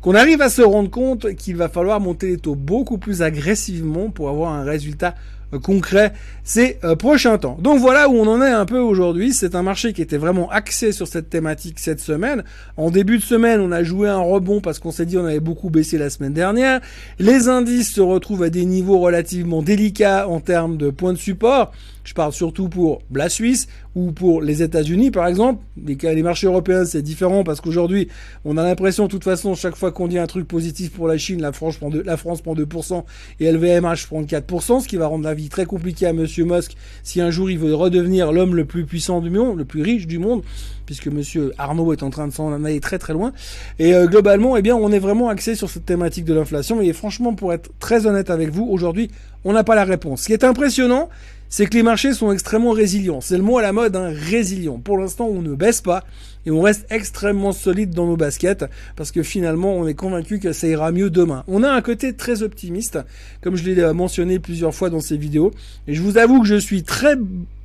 qu'on 0.00 0.14
arrive 0.14 0.40
à 0.40 0.48
se 0.48 0.62
rendre 0.62 0.90
compte 0.90 1.34
qu'il 1.34 1.56
va 1.56 1.68
falloir 1.68 2.00
monter 2.00 2.28
les 2.28 2.38
taux 2.38 2.54
beaucoup 2.54 2.98
plus 2.98 3.22
agressivement 3.22 4.10
pour 4.10 4.28
avoir 4.28 4.52
un 4.52 4.64
résultat 4.64 5.14
concret 5.62 6.12
ces 6.44 6.78
euh, 6.84 6.96
prochains 6.96 7.38
temps. 7.38 7.56
Donc 7.60 7.80
voilà 7.80 8.08
où 8.08 8.14
on 8.14 8.26
en 8.26 8.42
est 8.42 8.50
un 8.50 8.66
peu 8.66 8.78
aujourd'hui. 8.78 9.32
C'est 9.32 9.54
un 9.54 9.62
marché 9.62 9.92
qui 9.92 10.02
était 10.02 10.16
vraiment 10.16 10.50
axé 10.50 10.92
sur 10.92 11.06
cette 11.06 11.30
thématique 11.30 11.78
cette 11.78 12.00
semaine. 12.00 12.44
En 12.76 12.90
début 12.90 13.18
de 13.18 13.22
semaine, 13.22 13.60
on 13.60 13.72
a 13.72 13.82
joué 13.82 14.08
un 14.08 14.18
rebond 14.18 14.60
parce 14.60 14.78
qu'on 14.78 14.90
s'est 14.90 15.06
dit 15.06 15.18
on 15.18 15.24
avait 15.24 15.40
beaucoup 15.40 15.70
baissé 15.70 15.98
la 15.98 16.10
semaine 16.10 16.32
dernière. 16.32 16.80
Les 17.18 17.48
indices 17.48 17.92
se 17.92 18.00
retrouvent 18.00 18.42
à 18.42 18.50
des 18.50 18.64
niveaux 18.64 18.98
relativement 18.98 19.62
délicats 19.62 20.28
en 20.28 20.40
termes 20.40 20.76
de 20.76 20.90
points 20.90 21.12
de 21.12 21.18
support. 21.18 21.72
Je 22.06 22.14
parle 22.14 22.32
surtout 22.32 22.68
pour 22.68 23.02
la 23.12 23.28
Suisse 23.28 23.66
ou 23.96 24.12
pour 24.12 24.40
les 24.40 24.62
États-Unis, 24.62 25.10
par 25.10 25.26
exemple. 25.26 25.64
Les, 25.84 26.22
marchés 26.22 26.46
européens, 26.46 26.84
c'est 26.84 27.02
différent 27.02 27.42
parce 27.42 27.60
qu'aujourd'hui, 27.60 28.06
on 28.44 28.56
a 28.58 28.62
l'impression, 28.62 29.06
de 29.06 29.10
toute 29.10 29.24
façon, 29.24 29.56
chaque 29.56 29.74
fois 29.74 29.90
qu'on 29.90 30.06
dit 30.06 30.18
un 30.18 30.28
truc 30.28 30.46
positif 30.46 30.92
pour 30.92 31.08
la 31.08 31.18
Chine, 31.18 31.42
la 31.42 31.50
France 31.50 31.78
prend, 31.78 31.90
la 31.90 32.16
France 32.16 32.42
prend 32.42 32.54
2% 32.54 33.02
et 33.40 33.50
LVMH 33.50 34.06
prend 34.06 34.22
4%, 34.22 34.82
ce 34.82 34.86
qui 34.86 34.96
va 34.96 35.08
rendre 35.08 35.24
la 35.24 35.34
vie 35.36 35.48
très 35.48 35.66
compliquée 35.66 36.06
à 36.06 36.12
Monsieur 36.12 36.44
Musk 36.44 36.76
si 37.04 37.20
un 37.20 37.30
jour 37.30 37.50
il 37.50 37.58
veut 37.58 37.74
redevenir 37.74 38.32
l'homme 38.32 38.56
le 38.56 38.64
plus 38.64 38.84
puissant 38.84 39.20
du 39.20 39.30
monde, 39.30 39.58
le 39.58 39.64
plus 39.64 39.82
riche 39.82 40.06
du 40.06 40.18
monde, 40.18 40.42
puisque 40.86 41.06
Monsieur 41.06 41.52
Arnaud 41.58 41.92
est 41.92 42.02
en 42.02 42.10
train 42.10 42.26
de 42.26 42.32
s'en 42.32 42.52
aller 42.52 42.80
très 42.80 42.98
très 42.98 43.12
loin. 43.12 43.32
Et 43.78 43.94
euh, 43.94 44.06
globalement, 44.06 44.56
eh 44.56 44.62
bien, 44.62 44.74
on 44.74 44.90
est 44.90 44.98
vraiment 44.98 45.28
axé 45.28 45.54
sur 45.54 45.70
cette 45.70 45.86
thématique 45.86 46.24
de 46.24 46.34
l'inflation. 46.34 46.80
Et 46.80 46.92
franchement, 46.92 47.34
pour 47.34 47.52
être 47.52 47.70
très 47.78 48.06
honnête 48.06 48.30
avec 48.30 48.50
vous, 48.50 48.64
aujourd'hui, 48.64 49.10
on 49.44 49.52
n'a 49.52 49.62
pas 49.62 49.74
la 49.74 49.84
réponse. 49.84 50.22
Ce 50.22 50.26
qui 50.26 50.32
est 50.32 50.44
impressionnant, 50.44 51.08
c'est 51.48 51.66
que 51.66 51.74
les 51.76 51.82
marchés 51.82 52.12
sont 52.12 52.32
extrêmement 52.32 52.72
résilients. 52.72 53.20
C'est 53.20 53.36
le 53.36 53.42
mot 53.42 53.58
à 53.58 53.62
la 53.62 53.72
mode, 53.72 53.94
hein, 53.94 54.10
résilient. 54.12 54.78
Pour 54.78 54.98
l'instant, 54.98 55.26
on 55.26 55.42
ne 55.42 55.54
baisse 55.54 55.80
pas 55.80 56.04
et 56.46 56.50
on 56.50 56.62
reste 56.62 56.86
extrêmement 56.90 57.52
solide 57.52 57.90
dans 57.90 58.06
nos 58.06 58.16
baskets 58.16 58.64
parce 58.94 59.10
que 59.10 59.22
finalement, 59.22 59.74
on 59.74 59.86
est 59.86 59.94
convaincu 59.94 60.38
que 60.38 60.52
ça 60.52 60.68
ira 60.68 60.92
mieux 60.92 61.10
demain. 61.10 61.44
On 61.48 61.62
a 61.62 61.70
un 61.70 61.82
côté 61.82 62.14
très 62.14 62.42
optimiste, 62.42 62.98
comme 63.42 63.56
je 63.56 63.64
l'ai 63.64 63.78
euh, 63.80 63.92
mentionné 63.92 64.38
plusieurs 64.38 64.74
fois 64.74 64.88
dans 64.88 65.00
ces 65.00 65.16
vidéos. 65.16 65.52
Et 65.88 65.94
je 65.94 66.02
vous 66.02 66.18
avoue 66.18 66.40
que 66.40 66.48
je 66.48 66.56
suis 66.56 66.84
très 66.84 67.16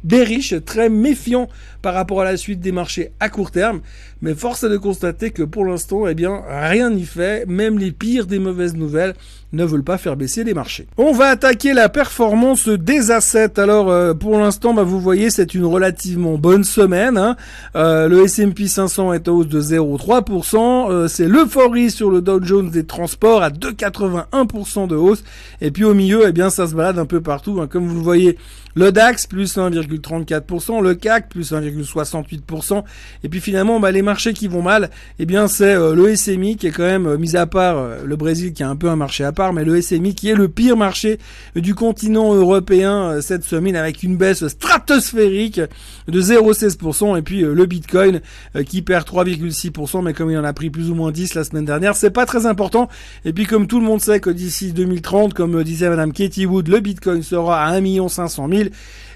bearish, 0.04 0.56
très 0.66 0.90
méfiant 0.90 1.48
par 1.82 1.94
rapport 1.94 2.22
à 2.22 2.24
la 2.24 2.38
suite 2.38 2.60
des 2.60 2.72
marchés 2.72 3.12
à 3.20 3.30
court 3.30 3.52
terme. 3.52 3.82
Mais 4.22 4.36
force 4.36 4.64
est 4.64 4.70
de 4.70 4.78
constater 4.78 5.32
que 5.32 5.44
pour 5.44 5.66
l'instant, 5.66 6.08
eh 6.08 6.14
bien, 6.14 6.42
rien 6.48 6.90
n'y 6.90 7.06
fait. 7.06 7.46
Même 7.48 7.80
les 7.80 7.92
pires 7.92 8.28
des 8.28 8.40
mauvaises 8.40 8.76
nouvelles 8.76 9.16
ne 9.54 9.66
veulent 9.66 9.84
pas 9.84 9.98
faire 9.98 10.16
baisser 10.16 10.44
les 10.44 10.54
marchés. 10.54 10.88
On 10.98 11.12
va 11.12 11.28
attaquer 11.28 11.74
la 11.74 11.90
performance 11.90 12.70
des 12.70 13.12
assets. 13.12 13.60
Alors, 13.60 13.90
euh, 13.90 14.14
pour 14.14 14.38
l'instant, 14.38 14.74
bah, 14.74 14.84
vous 14.84 15.00
voyez, 15.00 15.30
c'est 15.30 15.54
une 15.54 15.66
relativement 15.66 16.38
bonne 16.38 16.64
semaine. 16.64 17.18
Hein. 17.18 17.36
Euh, 17.76 18.08
le 18.08 18.24
S&P 18.24 18.68
500 18.72 19.13
est 19.13 19.28
à 19.28 19.34
hausse 19.34 19.48
de 19.48 19.62
0,3%. 19.62 20.90
Euh, 20.90 21.08
c'est 21.08 21.28
l'euphorie 21.28 21.92
sur 21.92 22.10
le 22.10 22.22
Dow 22.22 22.42
Jones 22.42 22.70
des 22.70 22.86
transports 22.86 23.44
à 23.44 23.50
2,81% 23.50 24.88
de 24.88 24.96
hausse. 24.96 25.24
Et 25.62 25.72
puis 25.72 25.84
au 25.84 25.94
milieu, 25.94 26.24
eh 26.28 26.32
bien, 26.32 26.50
ça 26.50 26.68
se 26.68 26.74
balade 26.74 26.98
un 26.98 27.06
peu 27.06 27.22
partout. 27.22 27.60
Hein. 27.62 27.68
Comme 27.68 27.88
vous 27.88 27.96
le 27.96 28.01
voyez, 28.01 28.38
le 28.75 28.92
DAX 28.92 29.28
plus 29.28 29.58
1,34%, 29.58 30.82
le 30.82 30.96
CAC 30.96 31.30
plus 31.30 31.51
1,68%. 31.51 32.84
Et 33.24 33.30
puis 33.30 33.42
finalement, 33.42 33.80
bah, 33.80 33.92
les 33.92 34.01
marchés 34.01 34.34
qui 34.34 34.48
vont 34.48 34.62
mal, 34.62 34.90
eh 35.20 35.25
bien 35.25 35.48
c'est 35.48 35.75
euh, 35.75 35.96
le 35.96 36.16
SMI 36.16 36.58
qui 36.58 36.68
est 36.68 36.72
quand 36.72 36.84
même, 36.84 37.08
euh, 37.08 37.18
mis 37.18 37.36
à 37.36 37.46
part 37.46 37.78
euh, 37.78 38.04
le 38.06 38.16
Brésil 38.16 38.54
qui 38.54 38.63
a 38.63 38.70
un 38.70 38.75
peu 38.75 38.90
un 38.90 38.96
marché 38.96 39.24
à 39.24 39.32
part, 39.32 39.54
mais 39.54 39.63
le 39.63 39.82
SMI 39.82 40.16
qui 40.16 40.30
est 40.30 40.36
le 40.36 40.48
pire 40.48 40.78
marché 40.78 41.20
du 41.56 41.75
continent 41.75 42.34
européen 42.34 43.20
cette 43.22 43.44
semaine 43.44 43.75
avec 43.75 44.04
une 44.04 44.18
baisse 44.18 44.48
stratosphérique 44.48 45.62
de 46.08 46.22
0,16%. 46.22 47.18
Et 47.18 47.22
puis 47.22 47.42
le 47.42 47.66
Bitcoin 47.66 48.22
qui 48.66 48.82
perd 48.82 49.08
3,6%, 49.08 50.04
mais 50.04 50.13
comme 50.13 50.32
il 50.32 50.38
en 50.38 50.44
a 50.44 50.54
pris 50.54 50.70
plus 50.70 50.90
ou 50.90 50.96
moins 50.96 51.12
10 51.12 51.36
la 51.36 51.44
semaine 51.44 51.66
dernière, 51.66 51.96
c'est 51.96 52.12
pas 52.12 52.25
très 52.25 52.46
important. 52.46 52.90
Et 53.25 53.34
puis 53.34 53.46
comme 53.46 53.68
tout 53.68 53.80
le 53.80 53.86
monde 53.86 54.01
sait 54.01 54.20
que 54.20 54.30
d'ici 54.30 54.74
2030, 54.74 55.34
comme 55.34 55.63
disait 55.63 55.90
Madame 55.90 56.13
Katie 56.13 56.46
Wood, 56.46 56.68
le 56.68 56.80
Bitcoin 56.80 57.24
sera 57.24 57.63
à 57.63 57.78
1 57.78 58.08
500 58.08 58.48
000 58.50 58.61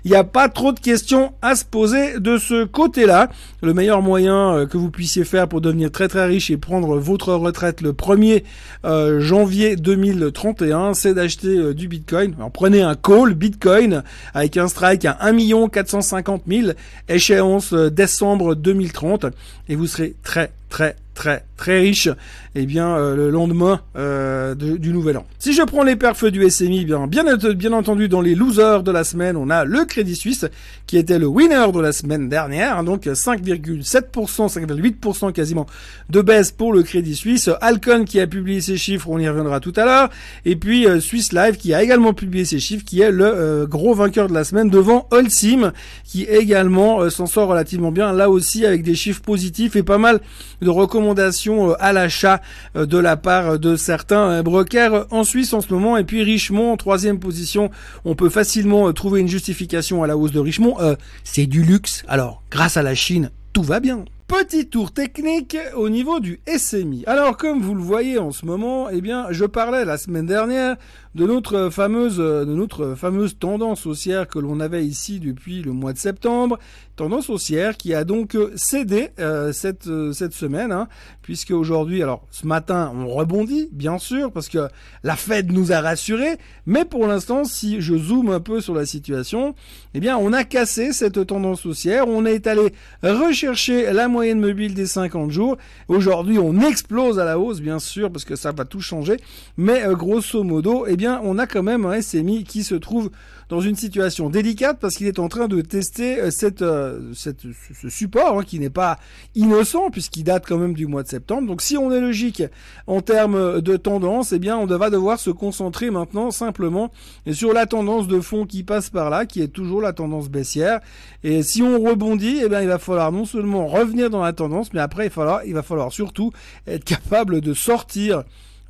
il 0.06 0.12
n'y 0.12 0.18
a 0.18 0.24
pas 0.24 0.50
trop 0.50 0.72
de 0.72 0.80
questions 0.80 1.34
à 1.42 1.56
se 1.56 1.66
poser 1.66 2.20
de 2.20 2.38
ce 2.38 2.64
côté-là. 2.64 3.30
Le 3.64 3.74
meilleur 3.74 4.04
moyen 4.04 4.54
euh, 4.54 4.66
que 4.68 4.78
vous 4.78 4.92
puissiez 4.92 5.24
faire 5.24 5.48
pour 5.48 5.62
devenir 5.62 5.90
très 5.90 6.08
très 6.08 6.28
riche 6.28 6.52
et 6.52 6.58
prendre 6.58 6.96
votre 7.00 7.34
retraite 7.34 7.82
le 7.82 7.92
1er 7.92 8.44
euh, 8.86 9.20
janvier 9.20 9.76
2031, 9.76 10.94
c'est 10.94 11.16
d'acheter 11.16 11.58
euh, 11.58 11.74
du 11.74 11.88
Bitcoin. 11.88 12.36
Alors 12.38 12.52
prenez 12.52 12.84
un 12.84 12.94
call 12.94 13.34
Bitcoin 13.34 14.04
avec 14.36 14.58
un 14.58 14.68
strike 14.68 15.06
à 15.06 15.18
1 15.22 15.70
450 15.70 16.44
000, 16.48 16.74
échéance 17.10 17.74
décembre 17.74 18.54
2030 18.54 19.26
et 19.70 19.76
vous 19.76 19.88
serez 19.88 20.14
très 20.22 20.52
très 20.70 20.96
très 21.16 21.46
très 21.56 21.80
riche 21.80 22.10
eh 22.56 22.66
bien 22.66 22.96
euh, 22.96 23.16
le 23.16 23.30
lendemain 23.30 23.82
euh, 23.98 24.56
du 24.56 24.94
nouvel 24.94 25.18
an. 25.18 25.26
Si 25.40 25.54
je 25.54 25.62
prends 25.62 25.84
les 25.84 25.98
perfs 25.98 26.26
du 26.26 26.50
SMI, 26.50 26.86
bien, 26.86 27.06
bien, 27.08 27.36
bien 27.36 27.74
entendu 27.74 28.08
dans 28.08 28.22
les 28.22 28.34
losers 28.34 28.82
de 28.82 28.92
la 28.92 29.04
semaine, 29.04 29.36
on 29.36 29.50
a 29.50 29.66
le 29.66 29.84
Crédit 29.84 30.16
Suisse 30.16 30.46
qui 30.88 30.98
était 30.98 31.20
le 31.20 31.28
winner 31.28 31.66
de 31.74 31.82
la 31.82 31.92
semaine 31.92 32.30
dernière, 32.30 32.84
donc 32.84 33.06
5,7%, 33.06 33.84
5,8% 34.14 35.34
quasiment 35.34 35.66
de 36.10 36.22
baisse 36.22 36.52
pour 36.52 36.72
le 36.72 36.82
Crédit 36.84 37.16
Suisse. 37.16 37.50
Alcon 37.60 38.06
qui 38.06 38.22
a 38.22 38.28
publié 38.28 38.62
ses 38.62 38.78
chiffres, 38.78 39.10
on 39.10 39.20
y 39.20 39.28
reviendra 39.28 39.60
tout 39.60 39.74
à 39.76 39.84
l'heure, 39.84 40.10
et 40.46 40.56
puis 40.56 40.88
euh, 40.88 41.02
Swiss 41.02 41.34
Life 41.34 41.58
qui 41.58 41.74
a 41.74 41.84
également 41.84 42.14
publié 42.14 42.46
ses 42.46 42.60
chiffres, 42.60 42.86
qui 42.86 43.02
est 43.02 43.12
le 43.12 43.68
gros 43.70 43.94
vainqueur 43.94 44.30
de 44.30 44.34
la 44.34 44.46
semaine 44.46 44.70
devant 44.70 45.08
Holcim 45.12 45.74
qui 46.06 46.24
également 46.24 47.10
s'en 47.10 47.26
sort 47.26 47.50
relativement 47.50 47.92
bien, 47.92 48.14
là 48.14 48.30
aussi 48.30 48.66
avec 48.66 48.84
des 48.84 48.96
chiffres 48.96 49.22
positifs 49.22 49.76
et 49.76 49.84
pas 49.84 49.98
mal 49.98 50.22
de 50.62 50.70
recommandations 50.70 51.72
euh, 51.72 51.74
à 51.80 51.94
l'achat 51.94 52.42
euh, 52.76 52.86
de 52.86 52.98
la 52.98 53.18
part 53.18 53.60
de 53.60 53.76
certains 53.76 54.30
euh, 54.30 54.44
brokers 54.44 55.08
en 55.12 55.24
Suisse 55.24 55.54
en 55.54 55.62
ce 55.62 55.74
moment. 55.74 55.98
Et 55.98 56.04
puis 56.04 56.24
Richemont 56.24 56.72
en 56.72 56.78
troisième 56.78 57.20
position, 57.20 57.72
on 58.04 58.16
peut 58.16 58.30
facilement 58.30 58.92
trouver 58.94 59.22
une 59.22 59.28
justification 59.28 60.04
à 60.04 60.08
la 60.08 60.18
hausse 60.18 60.32
de 60.32 60.40
Richemont. 60.40 60.78
c'est 61.24 61.46
du 61.46 61.64
luxe. 61.64 62.04
Alors, 62.08 62.44
grâce 62.50 62.78
à 62.78 62.84
la 62.84 62.96
Chine, 62.96 63.32
tout 63.54 63.64
va 63.64 63.80
bien. 63.80 64.06
Petit 64.28 64.68
tour 64.68 64.92
technique 64.92 65.56
au 65.76 65.88
niveau 65.88 66.20
du 66.20 66.40
SMI. 66.48 67.04
Alors 67.06 67.38
comme 67.38 67.62
vous 67.62 67.76
le 67.76 67.82
voyez 67.82 68.18
en 68.18 68.32
ce 68.32 68.44
moment, 68.46 68.90
eh 68.90 69.00
bien 69.00 69.28
je 69.30 69.46
parlais 69.46 69.86
la 69.86 70.00
semaine 70.00 70.26
dernière 70.26 70.78
de 71.16 71.26
notre 71.26 71.70
fameuse 71.70 72.18
de 72.18 72.44
notre 72.46 72.94
fameuse 72.96 73.40
tendance 73.40 73.86
haussière 73.86 74.28
que 74.28 74.38
l'on 74.38 74.60
avait 74.60 74.86
ici 74.86 75.20
depuis 75.20 75.62
le 75.62 75.72
mois 75.72 75.94
de 75.94 75.98
septembre, 75.98 76.60
tendance 76.96 77.30
haussière 77.30 77.78
qui 77.78 77.94
a 77.94 78.04
donc 78.04 78.38
cédé 78.56 79.10
euh, 79.20 79.54
cette 79.54 79.88
euh, 79.88 80.12
cette 80.12 80.34
semaine, 80.34 80.72
hein, 80.72 80.88
puisque 81.22 81.52
aujourd'hui, 81.52 82.04
alors 82.04 82.28
ce 82.32 82.46
matin 82.46 82.92
on 82.94 83.08
rebondit 83.08 83.70
bien 83.72 83.98
sûr 83.98 84.32
parce 84.32 84.50
que 84.50 84.68
la 85.04 85.16
Fed 85.16 85.52
nous 85.52 85.72
a 85.72 85.80
rassurés, 85.80 86.38
mais 86.66 86.86
pour 86.86 87.08
l'instant 87.08 87.46
si 87.46 87.82
je 87.82 87.96
zoome 87.96 88.30
un 88.30 88.42
peu 88.42 88.60
sur 88.60 88.76
la 88.76 88.86
situation, 88.86 89.56
eh 89.94 90.02
bien 90.02 90.18
on 90.18 90.34
a 90.34 90.44
cassé 90.44 90.92
cette 90.92 91.26
tendance 91.26 91.66
haussière, 91.66 92.08
on 92.08 92.26
est 92.26 92.46
allé 92.46 92.74
rechercher 93.04 93.94
la 93.94 94.10
moyenne 94.10 94.40
mobile 94.40 94.74
des 94.74 94.86
50 94.86 95.32
jours. 95.32 95.58
Aujourd'hui, 95.88 96.40
on 96.40 96.62
explose 96.62 97.20
à 97.20 97.26
la 97.26 97.40
hausse, 97.40 97.62
bien 97.62 97.80
sûr, 97.80 98.12
parce 98.12 98.26
que 98.26 98.36
ça 98.36 98.52
va 98.52 98.66
tout 98.66 98.82
changer. 98.82 99.18
Mais 99.58 99.84
euh, 99.84 99.94
grosso 99.94 100.44
modo, 100.44 100.86
eh 100.88 100.98
bien, 100.98 101.05
on 101.08 101.38
a 101.38 101.48
quand 101.48 101.64
même 101.64 101.86
un 101.86 102.02
SMI 102.02 102.44
qui 102.44 102.64
se 102.64 102.76
trouve 102.76 103.10
dans 103.50 103.62
une 103.62 103.76
situation 103.76 104.30
délicate 104.30 104.80
parce 104.80 104.96
qu'il 104.96 105.08
est 105.08 105.20
en 105.20 105.28
train 105.28 105.48
de 105.48 105.62
tester 105.62 106.20
euh, 106.20 106.30
euh, 106.62 107.14
ce 107.14 107.90
support 107.90 108.40
hein, 108.40 108.44
qui 108.44 108.60
n'est 108.60 108.70
pas 108.70 108.98
innocent 109.36 109.90
puisqu'il 109.92 110.24
date 110.24 110.46
quand 110.48 110.58
même 110.58 110.74
du 110.74 110.88
mois 110.88 111.04
de 111.04 111.08
septembre. 111.08 111.48
Donc 111.48 111.62
si 111.62 111.78
on 111.78 111.92
est 111.92 112.02
logique 112.02 112.44
en 112.88 113.02
termes 113.02 113.62
de 113.62 113.78
tendance, 113.78 114.32
eh 114.32 114.40
bien 114.40 114.58
on 114.58 114.66
va 114.66 114.90
devoir 114.90 115.20
se 115.20 115.30
concentrer 115.30 115.92
maintenant 115.92 116.32
simplement 116.32 116.92
sur 117.32 117.54
la 117.54 117.66
tendance 117.66 118.08
de 118.08 118.20
fond 118.20 118.46
qui 118.46 118.64
passe 118.64 118.90
par 118.90 119.10
là, 119.10 119.26
qui 119.26 119.42
est 119.42 119.48
toujours 119.48 119.82
la 119.82 119.94
tendance 119.94 120.30
baissière. 120.30 120.80
Et 121.24 121.44
si 121.44 121.62
on 121.62 121.80
rebondit, 121.80 122.40
eh 122.44 122.50
bien 122.50 122.62
il 122.62 122.68
va 122.68 122.80
falloir 122.80 123.12
non 123.12 123.26
seulement 123.26 123.68
revenir 123.68 124.10
dans 124.10 124.24
la 124.24 124.34
tendance, 124.34 124.74
mais 124.74 124.80
après 124.80 125.10
il 125.46 125.54
va 125.54 125.64
falloir 125.64 125.92
surtout 125.92 126.32
être 126.68 126.84
capable 126.84 127.42
de 127.42 127.54
sortir 127.54 128.24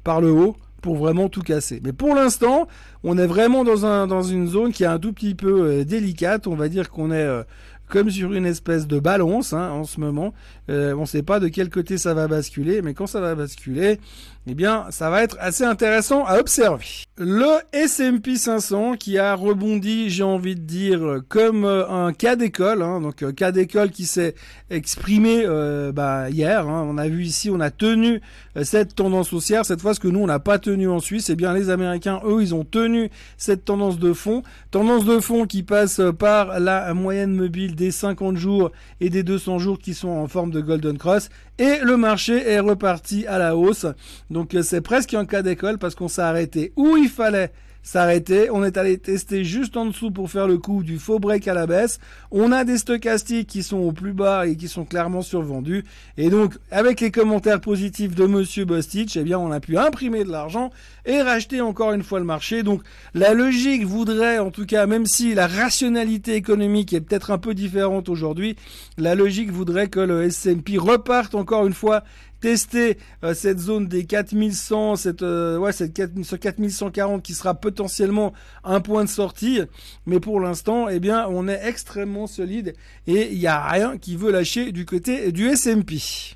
par 0.04 0.22
le 0.22 0.32
haut 0.32 0.56
pour 0.86 0.98
vraiment 0.98 1.30
tout 1.30 1.42
casser. 1.42 1.82
Mais 1.84 1.94
pour 1.94 2.14
l'instant, 2.14 2.68
on 3.04 3.18
est 3.18 3.26
vraiment 3.26 3.64
dans, 3.64 3.88
un, 3.88 4.06
dans 4.06 4.22
une 4.22 4.48
zone 4.48 4.72
qui 4.72 4.84
est 4.84 4.86
un 4.86 5.00
tout 5.00 5.14
petit 5.14 5.34
peu 5.34 5.62
euh, 5.62 5.84
délicate. 5.84 6.46
On 6.46 6.54
va 6.54 6.70
dire 6.70 6.92
qu'on 6.92 7.10
est 7.10 7.16
euh, 7.16 7.42
comme 7.90 8.10
sur 8.10 8.34
une 8.34 8.46
espèce 8.46 8.88
de 8.88 9.00
balance 9.00 9.54
hein, 9.54 9.70
en 9.70 9.84
ce 9.84 10.00
moment. 10.00 10.34
Euh, 10.70 10.94
on 10.96 11.02
ne 11.02 11.06
sait 11.06 11.24
pas 11.24 11.40
de 11.40 11.48
quel 11.48 11.70
côté 11.70 11.98
ça 11.98 12.14
va 12.14 12.28
basculer, 12.28 12.82
mais 12.82 12.94
quand 12.94 13.08
ça 13.08 13.22
va 13.22 13.36
basculer, 13.36 14.00
eh 14.48 14.54
bien, 14.54 14.86
ça 14.92 15.10
va 15.10 15.24
être 15.24 15.38
assez 15.40 15.64
intéressant 15.64 16.24
à 16.26 16.38
observer. 16.38 16.86
Le 17.18 17.48
S&P 17.74 18.36
500 18.36 18.96
qui 18.96 19.18
a 19.18 19.34
rebondi, 19.34 20.12
j'ai 20.12 20.24
envie 20.24 20.56
de 20.56 20.62
dire, 20.62 21.22
comme 21.30 21.66
euh, 21.66 21.90
un 21.90 22.14
cas 22.14 22.36
d'école, 22.36 22.84
hein, 22.84 23.02
donc 23.02 23.24
un 23.24 23.32
cas 23.32 23.52
d'école 23.52 23.90
qui 23.90 24.06
s'est 24.06 24.36
exprimé 24.70 25.44
euh, 25.46 25.92
bah, 25.92 26.30
hier. 26.30 26.68
Hein. 26.68 26.86
on 26.88 26.98
a 27.00 27.08
vu 27.08 27.24
ici, 27.24 27.50
on 27.50 27.60
a 27.60 27.72
tenu 27.72 28.22
euh, 28.56 28.64
cette 28.64 28.94
tendance 28.94 29.34
haussière. 29.34 29.66
Cette 29.66 29.82
fois, 29.82 29.96
ce 29.96 30.00
que 30.00 30.08
nous, 30.08 30.20
on 30.20 30.28
n'a 30.28 30.40
pas 30.40 30.60
tenu 30.60 30.90
en 30.90 31.00
Suisse, 31.00 31.32
eh 31.32 31.36
bien, 31.36 31.52
les 31.54 31.72
Américains, 31.72 32.22
eux, 32.24 32.44
ils 32.44 32.54
ont 32.54 32.66
tenu 32.66 33.10
cette 33.38 33.66
tendance 33.66 33.98
de 33.98 34.14
fond. 34.14 34.44
Tendance 34.70 35.06
de 35.06 35.20
fond 35.20 35.48
qui 35.48 35.64
passe 35.64 36.02
par 36.20 36.60
la 36.60 36.94
moyenne 36.94 37.34
mobile 37.34 37.75
des 37.76 37.92
50 37.92 38.38
jours 38.38 38.72
et 39.02 39.10
des 39.10 39.24
200 39.24 39.60
jours 39.60 39.80
qui 39.80 39.94
sont 39.94 40.10
en 40.10 40.28
forme 40.28 40.52
de 40.52 40.62
Golden 40.62 40.98
Cross. 40.98 41.30
Et 41.60 41.78
le 41.84 41.98
marché 41.98 42.50
est 42.50 42.60
reparti 42.60 43.28
à 43.28 43.38
la 43.38 43.56
hausse. 43.56 43.86
Donc 44.30 44.56
euh, 44.56 44.64
c'est 44.64 44.82
presque 44.82 45.14
un 45.14 45.26
cas 45.26 45.42
d'école 45.42 45.78
parce 45.78 45.96
qu'on 45.96 46.08
s'est 46.08 46.22
arrêté 46.22 46.74
où 46.76 46.98
il 46.98 47.10
fallait 47.10 47.52
s'arrêter. 47.86 48.50
On 48.50 48.64
est 48.64 48.78
allé 48.78 48.98
tester 48.98 49.46
juste 49.46 49.78
en 49.78 49.86
dessous 49.86 50.10
pour 50.10 50.30
faire 50.30 50.48
le 50.48 50.58
coup 50.58 50.84
du 50.84 50.98
faux 50.98 51.20
break 51.20 51.48
à 51.48 51.54
la 51.54 51.68
baisse. 51.68 52.00
On 52.32 52.52
a 52.52 52.64
des 52.66 52.80
stochastiques 52.80 53.48
qui 53.48 53.62
sont 53.62 53.78
au 53.78 53.92
plus 53.92 54.12
bas 54.12 54.48
et 54.48 54.58
qui 54.58 54.68
sont 54.68 54.86
clairement 54.86 55.22
survendus. 55.22 55.86
Et 56.18 56.30
donc, 56.30 56.56
avec 56.72 57.00
les 57.00 57.12
commentaires 57.12 57.62
positifs 57.62 58.16
de 58.16 58.26
Monsieur 58.26 58.66
Bostich, 58.66 59.16
eh 59.16 59.24
bien, 59.24 59.38
on 59.38 59.52
a 59.52 59.60
pu 59.60 59.78
imprimer 59.78 60.24
de 60.24 60.32
l'argent 60.32 60.72
et 61.06 61.22
racheter 61.22 61.62
encore 61.62 61.94
une 61.94 62.04
fois 62.04 62.18
le 62.18 62.26
marché. 62.26 62.64
Donc, 62.64 62.82
la 63.14 63.36
logique 63.36 63.86
voudrait, 63.86 64.40
en 64.40 64.50
tout 64.50 64.66
cas, 64.66 64.88
même 64.88 65.06
si 65.06 65.36
la 65.36 65.46
rationalité 65.46 66.34
économique 66.34 66.92
est 66.92 67.02
peut-être 67.02 67.30
un 67.30 67.38
peu 67.38 67.54
différente 67.54 68.10
aujourd'hui, 68.10 68.56
la 68.98 69.14
logique 69.14 69.52
voudrait 69.52 69.90
que 69.90 70.00
le 70.00 70.24
S&P 70.24 70.80
reparte 70.80 71.36
encore 71.36 71.68
une 71.68 71.74
fois 71.74 72.04
tester 72.46 73.00
euh, 73.24 73.34
cette 73.34 73.58
zone 73.58 73.88
des 73.88 74.06
4100, 74.06 74.98
cette, 74.98 75.24
euh, 75.24 75.58
ouais, 75.58 75.72
cette 75.72 75.96
4140 75.96 77.24
qui 77.24 77.34
sera 77.34 77.56
potentiellement 77.56 78.34
un 78.64 78.82
point 78.82 79.04
de 79.04 79.10
sortie. 79.10 79.62
Mais 80.06 80.20
pour 80.20 80.40
l'instant, 80.40 80.88
eh 80.88 81.00
bien, 81.00 81.26
on 81.28 81.48
est 81.48 81.60
extrêmement 81.64 82.28
solide 82.28 82.76
et 83.08 83.32
il 83.32 83.40
n'y 83.40 83.48
a 83.48 83.68
rien 83.68 83.98
qui 83.98 84.16
veut 84.16 84.32
lâcher 84.32 84.72
du 84.72 84.86
côté 84.86 85.32
du 85.32 85.48
S&P. 85.48 86.35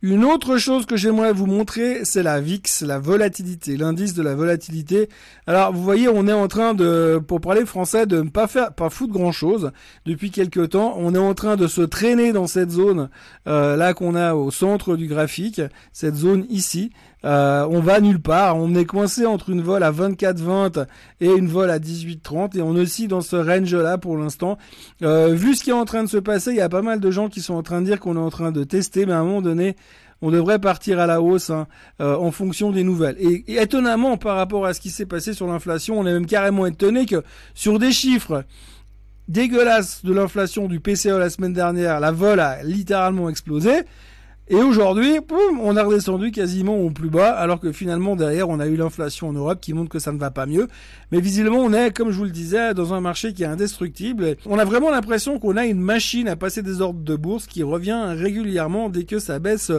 Une 0.00 0.24
autre 0.24 0.58
chose 0.58 0.86
que 0.86 0.96
j'aimerais 0.96 1.32
vous 1.32 1.46
montrer, 1.46 2.04
c'est 2.04 2.22
la 2.22 2.40
VIX, 2.40 2.82
la 2.82 3.00
volatilité, 3.00 3.76
l'indice 3.76 4.14
de 4.14 4.22
la 4.22 4.36
volatilité. 4.36 5.08
Alors, 5.48 5.72
vous 5.72 5.82
voyez, 5.82 6.08
on 6.08 6.28
est 6.28 6.32
en 6.32 6.46
train 6.46 6.72
de, 6.72 7.20
pour 7.26 7.40
parler 7.40 7.66
français, 7.66 8.06
de 8.06 8.22
ne 8.22 8.28
pas 8.28 8.46
faire, 8.46 8.72
pas 8.72 8.90
foutre 8.90 9.12
grand 9.12 9.32
chose 9.32 9.72
depuis 10.06 10.30
quelques 10.30 10.70
temps. 10.70 10.94
On 10.98 11.16
est 11.16 11.18
en 11.18 11.34
train 11.34 11.56
de 11.56 11.66
se 11.66 11.80
traîner 11.80 12.32
dans 12.32 12.46
cette 12.46 12.70
zone 12.70 13.08
euh, 13.48 13.74
là 13.74 13.92
qu'on 13.92 14.14
a 14.14 14.34
au 14.34 14.52
centre 14.52 14.94
du 14.94 15.08
graphique, 15.08 15.60
cette 15.92 16.14
zone 16.14 16.46
ici. 16.48 16.92
Euh, 17.24 17.66
on 17.70 17.80
va 17.80 18.00
nulle 18.00 18.20
part. 18.20 18.56
On 18.56 18.74
est 18.74 18.84
coincé 18.84 19.26
entre 19.26 19.50
une 19.50 19.60
vol 19.60 19.82
à 19.82 19.90
24,20 19.90 20.86
et 21.20 21.26
une 21.28 21.48
vol 21.48 21.70
à 21.70 21.78
18,30 21.78 22.56
et 22.56 22.62
on 22.62 22.70
aussi 22.70 23.08
dans 23.08 23.20
ce 23.20 23.36
range-là 23.36 23.98
pour 23.98 24.16
l'instant. 24.16 24.58
Euh, 25.02 25.34
vu 25.34 25.54
ce 25.54 25.64
qui 25.64 25.70
est 25.70 25.74
en 25.74 25.84
train 25.84 26.04
de 26.04 26.08
se 26.08 26.18
passer, 26.18 26.50
il 26.50 26.56
y 26.56 26.60
a 26.60 26.68
pas 26.68 26.82
mal 26.82 27.00
de 27.00 27.10
gens 27.10 27.28
qui 27.28 27.40
sont 27.40 27.54
en 27.54 27.62
train 27.62 27.80
de 27.80 27.86
dire 27.86 28.00
qu'on 28.00 28.16
est 28.16 28.20
en 28.20 28.30
train 28.30 28.52
de 28.52 28.64
tester, 28.64 29.06
mais 29.06 29.12
à 29.12 29.18
un 29.18 29.24
moment 29.24 29.42
donné, 29.42 29.76
on 30.20 30.30
devrait 30.30 30.58
partir 30.58 30.98
à 30.98 31.06
la 31.06 31.20
hausse 31.20 31.50
hein, 31.50 31.66
euh, 32.00 32.16
en 32.16 32.30
fonction 32.30 32.72
des 32.72 32.82
nouvelles. 32.82 33.16
Et, 33.18 33.44
et, 33.46 33.60
étonnamment, 33.60 34.16
par 34.16 34.36
rapport 34.36 34.66
à 34.66 34.74
ce 34.74 34.80
qui 34.80 34.90
s'est 34.90 35.06
passé 35.06 35.32
sur 35.32 35.46
l'inflation, 35.46 35.98
on 35.98 36.06
est 36.06 36.12
même 36.12 36.26
carrément 36.26 36.66
étonné 36.66 37.06
que 37.06 37.22
sur 37.54 37.78
des 37.78 37.92
chiffres 37.92 38.44
dégueulasses 39.28 40.04
de 40.04 40.12
l'inflation 40.12 40.66
du 40.66 40.80
PCE 40.80 41.18
la 41.18 41.30
semaine 41.30 41.52
dernière, 41.52 42.00
la 42.00 42.10
vol 42.10 42.40
a 42.40 42.62
littéralement 42.62 43.28
explosé. 43.28 43.82
Et 44.50 44.56
aujourd'hui, 44.56 45.18
on 45.60 45.76
a 45.76 45.82
redescendu 45.82 46.30
quasiment 46.30 46.78
au 46.78 46.88
plus 46.88 47.10
bas, 47.10 47.32
alors 47.32 47.60
que 47.60 47.70
finalement 47.70 48.16
derrière, 48.16 48.48
on 48.48 48.60
a 48.60 48.66
eu 48.66 48.76
l'inflation 48.76 49.28
en 49.28 49.34
Europe 49.34 49.58
qui 49.60 49.74
montre 49.74 49.90
que 49.90 49.98
ça 49.98 50.10
ne 50.10 50.18
va 50.18 50.30
pas 50.30 50.46
mieux. 50.46 50.68
Mais 51.12 51.20
visiblement, 51.20 51.58
on 51.58 51.74
est, 51.74 51.94
comme 51.94 52.10
je 52.10 52.16
vous 52.16 52.24
le 52.24 52.30
disais, 52.30 52.72
dans 52.72 52.94
un 52.94 53.00
marché 53.00 53.34
qui 53.34 53.42
est 53.42 53.46
indestructible. 53.46 54.36
On 54.46 54.58
a 54.58 54.64
vraiment 54.64 54.90
l'impression 54.90 55.38
qu'on 55.38 55.58
a 55.58 55.66
une 55.66 55.80
machine 55.80 56.28
à 56.28 56.36
passer 56.36 56.62
des 56.62 56.80
ordres 56.80 57.02
de 57.02 57.14
bourse 57.14 57.46
qui 57.46 57.62
revient 57.62 58.14
régulièrement 58.16 58.88
dès 58.88 59.04
que 59.04 59.18
ça 59.18 59.38
baisse 59.38 59.70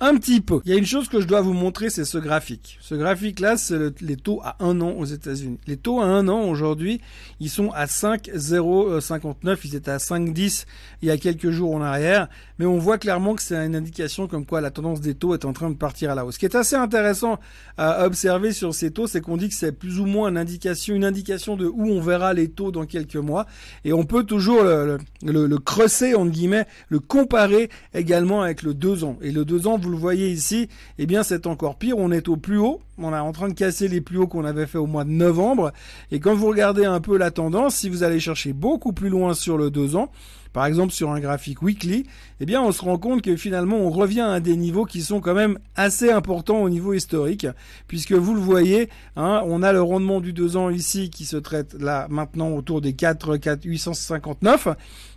un 0.00 0.16
petit 0.16 0.40
peu. 0.40 0.60
Il 0.64 0.72
y 0.72 0.74
a 0.74 0.78
une 0.78 0.86
chose 0.86 1.08
que 1.08 1.20
je 1.20 1.26
dois 1.26 1.40
vous 1.40 1.52
montrer, 1.52 1.88
c'est 1.88 2.04
ce 2.04 2.18
graphique. 2.18 2.78
Ce 2.80 2.94
graphique-là, 2.94 3.56
c'est 3.56 4.02
les 4.02 4.16
taux 4.16 4.40
à 4.42 4.56
un 4.60 4.80
an 4.80 4.90
aux 4.90 5.04
États-Unis. 5.04 5.58
Les 5.66 5.76
taux 5.76 6.00
à 6.00 6.04
un 6.04 6.26
an 6.28 6.42
aujourd'hui, 6.42 7.00
ils 7.38 7.48
sont 7.48 7.70
à 7.70 7.86
5,059. 7.86 9.64
Ils 9.64 9.76
étaient 9.76 9.90
à 9.90 9.98
5,10 9.98 10.66
il 11.02 11.08
y 11.08 11.10
a 11.10 11.16
quelques 11.16 11.50
jours 11.50 11.74
en 11.74 11.80
arrière. 11.80 12.28
Mais 12.58 12.66
on 12.66 12.78
voit 12.78 12.98
clairement 12.98 13.34
que 13.34 13.42
c'est 13.42 13.56
une 13.56 13.76
indication 13.76 14.26
comme 14.26 14.46
quoi 14.46 14.60
la 14.60 14.70
tendance 14.70 15.00
des 15.00 15.14
taux 15.14 15.34
est 15.34 15.44
en 15.44 15.52
train 15.52 15.70
de 15.70 15.76
partir 15.76 16.10
à 16.10 16.14
la 16.14 16.24
hausse. 16.24 16.34
Ce 16.34 16.38
qui 16.38 16.46
est 16.46 16.56
assez 16.56 16.76
intéressant 16.76 17.38
à 17.76 18.04
observer 18.04 18.52
sur 18.52 18.74
ces 18.74 18.90
taux, 18.90 19.06
c'est 19.06 19.20
qu'on 19.20 19.36
dit 19.36 19.48
que 19.48 19.54
c'est 19.54 19.72
plus 19.72 20.00
ou 20.00 20.06
moins 20.06 20.28
une 20.28 20.38
indication, 20.38 20.94
une 20.94 21.04
indication 21.04 21.56
de 21.56 21.66
où 21.66 21.88
on 21.88 22.00
verra 22.00 22.34
les 22.34 22.48
taux 22.48 22.72
dans 22.72 22.86
quelques 22.86 23.16
mois. 23.16 23.46
Et 23.84 23.92
on 23.92 24.04
peut 24.04 24.24
toujours 24.24 24.64
le, 24.64 24.98
le, 25.24 25.46
le 25.46 25.58
creuser, 25.58 26.14
entre 26.14 26.30
guillemets, 26.32 26.66
le 26.88 26.98
comparer 26.98 27.70
également 27.92 28.42
avec 28.42 28.62
le 28.62 28.74
2 28.74 29.04
ans. 29.04 29.18
Et 29.22 29.30
le 29.30 29.44
2 29.44 29.66
ans, 29.66 29.78
vous 29.84 29.90
le 29.90 29.96
voyez 29.98 30.30
ici, 30.30 30.68
eh 30.98 31.04
bien 31.04 31.22
c'est 31.22 31.46
encore 31.46 31.76
pire. 31.76 31.98
On 31.98 32.10
est 32.10 32.28
au 32.28 32.36
plus 32.36 32.58
haut. 32.58 32.80
On 32.98 33.12
est 33.12 33.18
en 33.18 33.32
train 33.32 33.48
de 33.48 33.54
casser 33.54 33.88
les 33.88 34.00
plus 34.00 34.18
hauts 34.18 34.26
qu'on 34.26 34.44
avait 34.44 34.66
fait 34.66 34.78
au 34.78 34.86
mois 34.86 35.04
de 35.04 35.10
novembre. 35.10 35.72
Et 36.12 36.20
quand 36.20 36.34
vous 36.34 36.46
regardez 36.48 36.84
un 36.84 37.00
peu 37.00 37.16
la 37.16 37.30
tendance, 37.30 37.76
si 37.76 37.88
vous 37.88 38.02
allez 38.02 38.20
chercher 38.20 38.52
beaucoup 38.52 38.92
plus 38.92 39.08
loin 39.08 39.34
sur 39.34 39.58
le 39.58 39.70
2 39.70 39.96
ans, 39.96 40.10
par 40.54 40.64
exemple 40.66 40.92
sur 40.92 41.10
un 41.10 41.20
graphique 41.20 41.60
weekly, 41.62 42.06
eh 42.40 42.46
bien 42.46 42.62
on 42.62 42.70
se 42.72 42.80
rend 42.80 42.96
compte 42.96 43.20
que 43.20 43.36
finalement 43.36 43.76
on 43.76 43.90
revient 43.90 44.20
à 44.20 44.38
des 44.38 44.56
niveaux 44.56 44.84
qui 44.84 45.02
sont 45.02 45.20
quand 45.20 45.34
même 45.34 45.58
assez 45.74 46.10
importants 46.10 46.62
au 46.62 46.70
niveau 46.70 46.94
historique, 46.94 47.48
puisque 47.88 48.12
vous 48.12 48.34
le 48.34 48.40
voyez, 48.40 48.88
hein, 49.16 49.42
on 49.46 49.62
a 49.62 49.72
le 49.72 49.82
rendement 49.82 50.20
du 50.20 50.32
2 50.32 50.56
ans 50.56 50.70
ici 50.70 51.10
qui 51.10 51.24
se 51.24 51.36
traite 51.36 51.74
là 51.74 52.06
maintenant 52.08 52.52
autour 52.52 52.80
des 52.80 52.92
4, 52.92 53.36
4 53.36 53.64
859 53.64 54.68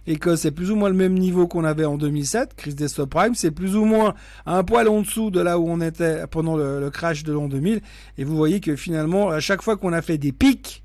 et 0.08 0.18
que 0.18 0.36
c'est 0.36 0.52
plus 0.52 0.72
ou 0.72 0.76
moins 0.76 0.90
le 0.90 0.96
même 0.96 1.14
niveau 1.14 1.48
qu'on 1.48 1.66
avait 1.66 1.86
en 1.86 1.98
2007, 1.98 2.56
crise 2.56 2.76
des 2.76 2.88
subprimes, 2.88 3.36
c'est 3.36 3.52
plus 3.52 3.76
ou 3.76 3.86
moins 3.86 4.16
un 4.46 4.64
poil 4.64 4.88
en 4.88 5.02
dessous 5.02 5.30
de 5.30 5.42
là 5.42 5.60
où 5.60 5.70
on 5.70 5.82
était 5.82 6.26
pendant 6.28 6.56
le, 6.56 6.80
le 6.80 6.90
crash 6.90 7.24
de 7.24 7.34
l'an 7.34 7.48
2000, 7.48 7.67
et 8.18 8.24
vous 8.24 8.36
voyez 8.36 8.60
que 8.60 8.76
finalement, 8.76 9.30
à 9.30 9.40
chaque 9.40 9.62
fois 9.62 9.78
qu'on 9.78 9.94
a 9.94 10.02
fait 10.02 10.18
des 10.18 10.32
pics 10.32 10.84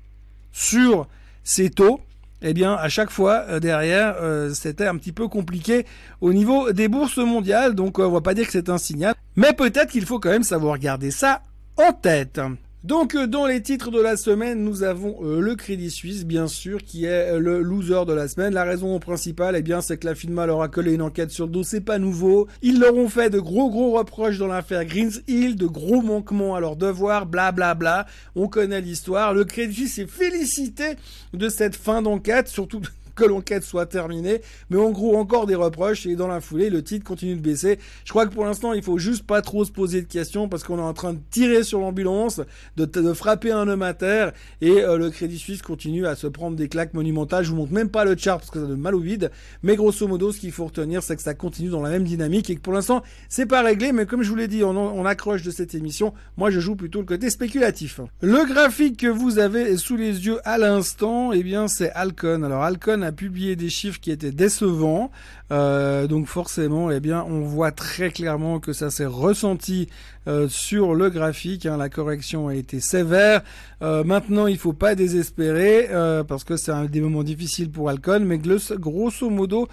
sur 0.51 1.07
ces 1.43 1.69
taux, 1.69 1.99
eh 2.43 2.53
bien, 2.53 2.73
à 2.73 2.89
chaque 2.89 3.09
fois 3.09 3.45
euh, 3.49 3.59
derrière, 3.59 4.15
euh, 4.21 4.53
c'était 4.53 4.85
un 4.85 4.97
petit 4.97 5.13
peu 5.13 5.27
compliqué 5.27 5.85
au 6.21 6.33
niveau 6.33 6.71
des 6.71 6.89
bourses 6.89 7.17
mondiales. 7.17 7.73
Donc, 7.73 7.99
euh, 7.99 8.03
on 8.03 8.11
va 8.11 8.21
pas 8.21 8.33
dire 8.33 8.45
que 8.45 8.51
c'est 8.51 8.69
un 8.69 8.77
signal, 8.77 9.15
mais 9.35 9.53
peut-être 9.53 9.91
qu'il 9.91 10.05
faut 10.05 10.19
quand 10.19 10.29
même 10.29 10.43
savoir 10.43 10.77
garder 10.77 11.09
ça 11.09 11.41
en 11.77 11.93
tête. 11.93 12.41
Donc 12.83 13.15
euh, 13.15 13.27
dans 13.27 13.45
les 13.45 13.61
titres 13.61 13.91
de 13.91 14.01
la 14.01 14.17
semaine, 14.17 14.61
nous 14.61 14.83
avons 14.83 15.15
euh, 15.23 15.39
le 15.39 15.55
Crédit 15.55 15.89
Suisse, 15.89 16.25
bien 16.25 16.47
sûr, 16.47 16.83
qui 16.83 17.05
est 17.05 17.31
euh, 17.31 17.39
le 17.39 17.61
loser 17.61 18.03
de 18.05 18.11
la 18.11 18.27
semaine. 18.27 18.53
La 18.53 18.65
raison 18.65 18.99
principale, 18.99 19.55
eh 19.55 19.61
bien, 19.61 19.79
c'est 19.79 19.97
que 19.97 20.05
la 20.05 20.15
FINMA 20.15 20.47
leur 20.47 20.61
a 20.61 20.67
collé 20.67 20.93
une 20.93 21.01
enquête 21.01 21.31
sur 21.31 21.45
le 21.45 21.53
dos, 21.53 21.63
c'est 21.63 21.79
pas 21.79 21.97
nouveau. 21.97 22.49
Ils 22.61 22.81
leur 22.81 22.93
ont 22.95 23.07
fait 23.07 23.29
de 23.29 23.39
gros 23.39 23.69
gros 23.69 23.97
reproches 23.97 24.37
dans 24.37 24.47
l'affaire 24.47 24.83
Greens 24.83 25.21
Hill, 25.29 25.55
de 25.55 25.65
gros 25.65 26.01
manquements 26.01 26.55
à 26.55 26.59
leurs 26.59 26.75
devoirs, 26.75 27.25
bla 27.25 27.53
bla 27.53 27.73
bla. 27.73 28.05
On 28.35 28.49
connaît 28.49 28.81
l'histoire. 28.81 29.33
Le 29.33 29.45
Crédit 29.45 29.87
Suisse 29.87 29.99
est 29.99 30.07
félicité 30.07 30.97
de 31.33 31.47
cette 31.47 31.77
fin 31.77 32.01
d'enquête, 32.01 32.49
surtout 32.49 32.81
que 33.15 33.23
l'enquête 33.23 33.63
soit 33.63 33.85
terminée. 33.85 34.41
Mais 34.69 34.77
en 34.77 34.91
gros, 34.91 35.17
encore 35.17 35.45
des 35.45 35.55
reproches 35.55 36.05
et 36.05 36.15
dans 36.15 36.27
la 36.27 36.41
foulée, 36.41 36.69
le 36.69 36.83
titre 36.83 37.05
continue 37.05 37.35
de 37.35 37.41
baisser. 37.41 37.79
Je 38.05 38.09
crois 38.09 38.25
que 38.25 38.33
pour 38.33 38.45
l'instant, 38.45 38.73
il 38.73 38.83
faut 38.83 38.97
juste 38.97 39.25
pas 39.25 39.41
trop 39.41 39.65
se 39.65 39.71
poser 39.71 40.01
de 40.01 40.07
questions 40.07 40.49
parce 40.49 40.63
qu'on 40.63 40.77
est 40.77 40.81
en 40.81 40.93
train 40.93 41.13
de 41.13 41.19
tirer 41.29 41.63
sur 41.63 41.79
l'ambulance, 41.79 42.41
de, 42.77 42.85
de, 42.85 43.13
frapper 43.13 43.51
un 43.51 43.67
homme 43.67 43.81
à 43.81 43.93
terre 43.93 44.33
et 44.61 44.83
euh, 44.83 44.97
le 44.97 45.09
Crédit 45.09 45.37
Suisse 45.37 45.61
continue 45.61 46.07
à 46.07 46.15
se 46.15 46.27
prendre 46.27 46.55
des 46.55 46.67
claques 46.67 46.93
monumentales. 46.93 47.43
Je 47.43 47.51
vous 47.51 47.57
montre 47.57 47.73
même 47.73 47.89
pas 47.89 48.05
le 48.05 48.15
chart 48.17 48.39
parce 48.39 48.49
que 48.49 48.59
ça 48.59 48.65
donne 48.65 48.79
mal 48.79 48.95
au 48.95 48.99
vide. 48.99 49.31
Mais 49.61 49.75
grosso 49.75 50.07
modo, 50.07 50.31
ce 50.31 50.39
qu'il 50.39 50.51
faut 50.51 50.65
retenir, 50.65 51.03
c'est 51.03 51.15
que 51.15 51.21
ça 51.21 51.33
continue 51.33 51.69
dans 51.69 51.81
la 51.81 51.89
même 51.89 52.03
dynamique 52.03 52.49
et 52.49 52.55
que 52.55 52.61
pour 52.61 52.73
l'instant, 52.73 53.03
c'est 53.29 53.45
pas 53.45 53.61
réglé. 53.61 53.91
Mais 53.91 54.05
comme 54.05 54.23
je 54.23 54.29
vous 54.29 54.35
l'ai 54.35 54.47
dit 54.47 54.63
on, 54.63 54.75
on 54.75 55.05
accroche 55.05 55.43
de 55.43 55.51
cette 55.51 55.75
émission, 55.75 56.13
moi 56.37 56.49
je 56.49 56.59
joue 56.59 56.75
plutôt 56.75 56.99
le 56.99 57.05
côté 57.05 57.29
spéculatif. 57.29 57.99
Le 58.21 58.45
graphique 58.45 58.97
que 58.97 59.07
vous 59.07 59.39
avez 59.39 59.77
sous 59.77 59.97
les 59.97 60.25
yeux 60.25 60.39
à 60.43 60.57
l'instant, 60.57 61.31
eh 61.31 61.43
bien 61.43 61.67
c'est 61.67 61.91
Alcon. 61.91 62.43
Alors 62.43 62.63
Alcon 62.63 63.02
a 63.03 63.11
publié 63.11 63.55
des 63.55 63.69
chiffres 63.69 63.99
qui 63.99 64.11
étaient 64.11 64.31
décevants. 64.31 65.11
Euh, 65.53 66.07
donc 66.07 66.25
forcément, 66.25 66.89
eh 66.89 66.99
bien, 66.99 67.23
on 67.29 67.41
voit 67.41 67.71
très 67.71 68.09
clairement 68.09 68.59
que 68.59 68.73
ça 68.73 68.89
s'est 68.89 69.05
ressenti 69.05 69.87
euh, 70.27 70.47
sur 70.49 70.95
le 70.95 71.11
graphique. 71.11 71.67
Hein. 71.67 71.77
la 71.77 71.89
correction 71.89 72.47
a 72.47 72.55
été 72.55 72.79
sévère. 72.79 73.43
Euh, 73.83 74.03
maintenant, 74.03 74.47
il 74.47 74.57
faut 74.57 74.73
pas 74.73 74.95
désespérer 74.95 75.89
parce 76.27 76.43
que 76.43 76.57
c'est 76.57 76.71
un 76.71 76.85
des 76.85 77.01
moments 77.01 77.23
difficiles 77.23 77.69
pour 77.69 77.89
Alcon. 77.89 78.21
Mais 78.21 78.39
grosso 78.39 79.29
modo, 79.29 79.67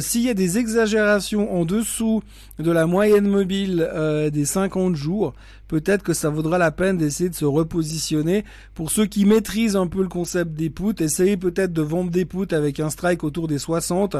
s'il 0.00 0.22
y 0.22 0.30
a 0.30 0.34
des 0.34 0.58
exagérations 0.58 1.52
en 1.52 1.64
dessous 1.64 2.22
de 2.58 2.70
la 2.70 2.86
moyenne 2.86 3.26
mobile 3.26 3.90
des 4.32 4.44
50 4.44 4.94
jours, 4.94 5.34
peut-être 5.72 6.02
que 6.02 6.12
ça 6.12 6.28
vaudra 6.28 6.58
la 6.58 6.70
peine 6.70 6.98
d'essayer 6.98 7.30
de 7.30 7.34
se 7.34 7.46
repositionner. 7.46 8.44
Pour 8.74 8.90
ceux 8.90 9.06
qui 9.06 9.24
maîtrisent 9.24 9.74
un 9.74 9.86
peu 9.86 10.02
le 10.02 10.08
concept 10.08 10.52
des 10.52 10.68
puts, 10.68 11.02
essayez 11.02 11.38
peut-être 11.38 11.72
de 11.72 11.80
vendre 11.80 12.10
des 12.10 12.26
puts 12.26 12.54
avec 12.54 12.78
un 12.78 12.90
strike 12.90 13.24
autour 13.24 13.48
des 13.48 13.58
60, 13.58 14.16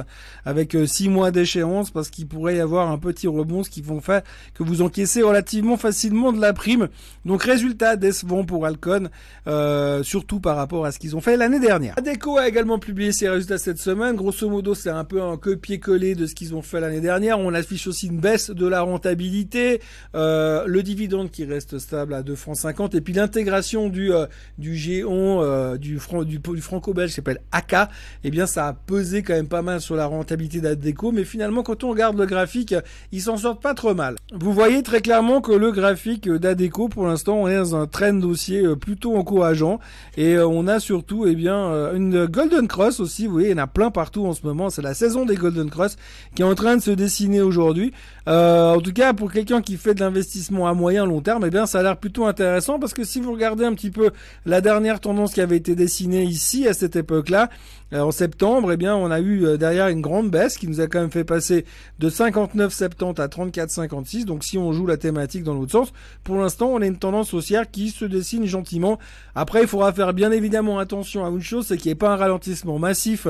avec 0.46 0.71
6 0.86 1.08
mois 1.08 1.30
d'échéance, 1.30 1.90
parce 1.90 2.10
qu'il 2.10 2.26
pourrait 2.26 2.56
y 2.56 2.60
avoir 2.60 2.90
un 2.90 2.98
petit 2.98 3.26
rebond, 3.26 3.62
ce 3.62 3.70
qui 3.70 3.82
vont 3.82 4.00
faire 4.00 4.22
que 4.54 4.62
vous 4.62 4.82
encaissez 4.82 5.22
relativement 5.22 5.76
facilement 5.76 6.32
de 6.32 6.40
la 6.40 6.52
prime. 6.52 6.88
Donc 7.24 7.42
résultat 7.42 7.96
décevant 7.96 8.44
pour 8.44 8.66
Alcon, 8.66 9.08
euh, 9.46 10.02
surtout 10.02 10.40
par 10.40 10.56
rapport 10.56 10.84
à 10.84 10.92
ce 10.92 10.98
qu'ils 10.98 11.16
ont 11.16 11.20
fait 11.20 11.36
l'année 11.36 11.60
dernière. 11.60 11.94
Adeco 11.98 12.38
a 12.38 12.48
également 12.48 12.78
publié 12.78 13.12
ses 13.12 13.28
résultats 13.28 13.58
cette 13.58 13.78
semaine. 13.78 14.16
Grosso 14.16 14.48
modo, 14.48 14.74
c'est 14.74 14.90
un 14.90 15.04
peu 15.04 15.22
un 15.22 15.36
copier-coller 15.36 16.14
de 16.14 16.26
ce 16.26 16.34
qu'ils 16.34 16.54
ont 16.54 16.62
fait 16.62 16.80
l'année 16.80 17.00
dernière. 17.00 17.38
On 17.38 17.54
affiche 17.54 17.86
aussi 17.86 18.08
une 18.08 18.18
baisse 18.18 18.50
de 18.50 18.66
la 18.66 18.82
rentabilité, 18.82 19.80
euh, 20.14 20.64
le 20.66 20.82
dividende 20.82 21.30
qui 21.30 21.44
reste 21.44 21.78
stable 21.78 22.14
à 22.14 22.22
2 22.22 22.34
francs 22.34 22.56
50 22.56 22.94
et 22.94 23.00
puis 23.00 23.12
l'intégration 23.12 23.88
du 23.88 24.12
euh, 24.12 24.26
du 24.58 24.72
euh, 25.04 25.76
du, 25.78 25.98
franc, 25.98 26.24
du, 26.24 26.40
franco-belge 26.60 27.10
qui 27.10 27.16
s'appelle 27.16 27.40
AK, 27.52 27.88
eh 28.24 28.30
bien 28.30 28.46
ça 28.46 28.68
a 28.68 28.72
pesé 28.72 29.22
quand 29.22 29.34
même 29.34 29.48
pas 29.48 29.62
mal 29.62 29.80
sur 29.80 29.96
la 29.96 30.06
rentabilité 30.06 30.51
d'Adeco, 30.60 31.12
mais 31.12 31.24
finalement 31.24 31.62
quand 31.62 31.84
on 31.84 31.90
regarde 31.90 32.18
le 32.18 32.26
graphique, 32.26 32.74
ils 33.12 33.22
s'en 33.22 33.36
sortent 33.36 33.62
pas 33.62 33.74
trop 33.74 33.94
mal. 33.94 34.16
Vous 34.32 34.52
voyez 34.52 34.82
très 34.82 35.00
clairement 35.00 35.40
que 35.40 35.52
le 35.52 35.72
graphique 35.72 36.28
d'Adeco 36.28 36.88
pour 36.88 37.06
l'instant 37.06 37.36
on 37.36 37.48
est 37.48 37.56
dans 37.56 37.76
un 37.76 37.86
trend 37.86 38.14
dossier 38.14 38.64
euh, 38.64 38.76
plutôt 38.76 39.16
encourageant 39.16 39.80
et 40.16 40.38
on 40.38 40.66
a 40.66 40.80
surtout 40.80 41.26
eh 41.26 41.34
bien 41.34 41.92
une 41.94 42.26
Golden 42.26 42.68
Cross 42.68 43.00
aussi, 43.00 43.26
vous 43.26 43.32
voyez, 43.32 43.48
il 43.48 43.52
y 43.52 43.60
en 43.60 43.64
a 43.64 43.66
plein 43.66 43.90
partout 43.90 44.26
en 44.26 44.32
ce 44.32 44.44
moment, 44.44 44.70
c'est 44.70 44.82
la 44.82 44.94
saison 44.94 45.24
des 45.24 45.36
Golden 45.36 45.70
Cross 45.70 45.96
qui 46.34 46.42
est 46.42 46.44
en 46.44 46.54
train 46.54 46.76
de 46.76 46.82
se 46.82 46.90
dessiner 46.90 47.40
aujourd'hui. 47.40 47.92
En 48.26 48.80
tout 48.80 48.92
cas 48.92 49.12
pour 49.12 49.32
quelqu'un 49.32 49.62
qui 49.62 49.76
fait 49.76 49.94
de 49.94 50.00
l'investissement 50.00 50.68
à 50.68 50.74
moyen 50.74 51.06
long 51.06 51.20
terme 51.20 51.44
eh 51.46 51.50
bien, 51.50 51.66
ça 51.66 51.80
a 51.80 51.82
l'air 51.82 51.96
plutôt 51.96 52.26
intéressant 52.26 52.78
parce 52.78 52.94
que 52.94 53.04
si 53.04 53.20
vous 53.20 53.32
regardez 53.32 53.64
un 53.64 53.74
petit 53.74 53.90
peu 53.90 54.10
la 54.46 54.60
dernière 54.60 55.00
tendance 55.00 55.34
qui 55.34 55.40
avait 55.40 55.56
été 55.56 55.74
dessinée 55.74 56.22
ici 56.22 56.68
à 56.68 56.74
cette 56.74 56.96
époque-là, 56.96 57.48
euh, 57.92 58.00
en 58.00 58.10
septembre, 58.10 58.72
eh 58.72 58.76
bien, 58.76 58.96
on 58.96 59.10
a 59.10 59.20
eu 59.20 59.44
euh, 59.44 59.56
derrière 59.58 59.88
une 59.88 60.00
grande 60.00 60.30
baisse 60.30 60.56
qui 60.56 60.66
nous 60.66 60.80
a 60.80 60.86
quand 60.86 61.00
même 61.00 61.10
fait 61.10 61.24
passer 61.24 61.66
de 61.98 62.08
59,70 62.08 63.20
à 63.20 63.28
34,56. 63.28 64.24
Donc, 64.24 64.44
si 64.44 64.56
on 64.56 64.72
joue 64.72 64.86
la 64.86 64.96
thématique 64.96 65.44
dans 65.44 65.54
l'autre 65.54 65.72
sens, 65.72 65.92
pour 66.24 66.36
l'instant, 66.36 66.68
on 66.68 66.80
a 66.80 66.86
une 66.86 66.98
tendance 66.98 67.34
haussière 67.34 67.70
qui 67.70 67.90
se 67.90 68.06
dessine 68.06 68.46
gentiment. 68.46 68.98
Après, 69.34 69.62
il 69.62 69.68
faudra 69.68 69.92
faire 69.92 70.14
bien 70.14 70.32
évidemment 70.32 70.78
attention 70.78 71.24
à 71.26 71.28
une 71.28 71.42
chose, 71.42 71.66
c'est 71.66 71.76
qu'il 71.76 71.88
n'y 71.88 71.92
ait 71.92 71.96
pas 71.96 72.12
un 72.12 72.16
ralentissement 72.16 72.78
massif 72.78 73.26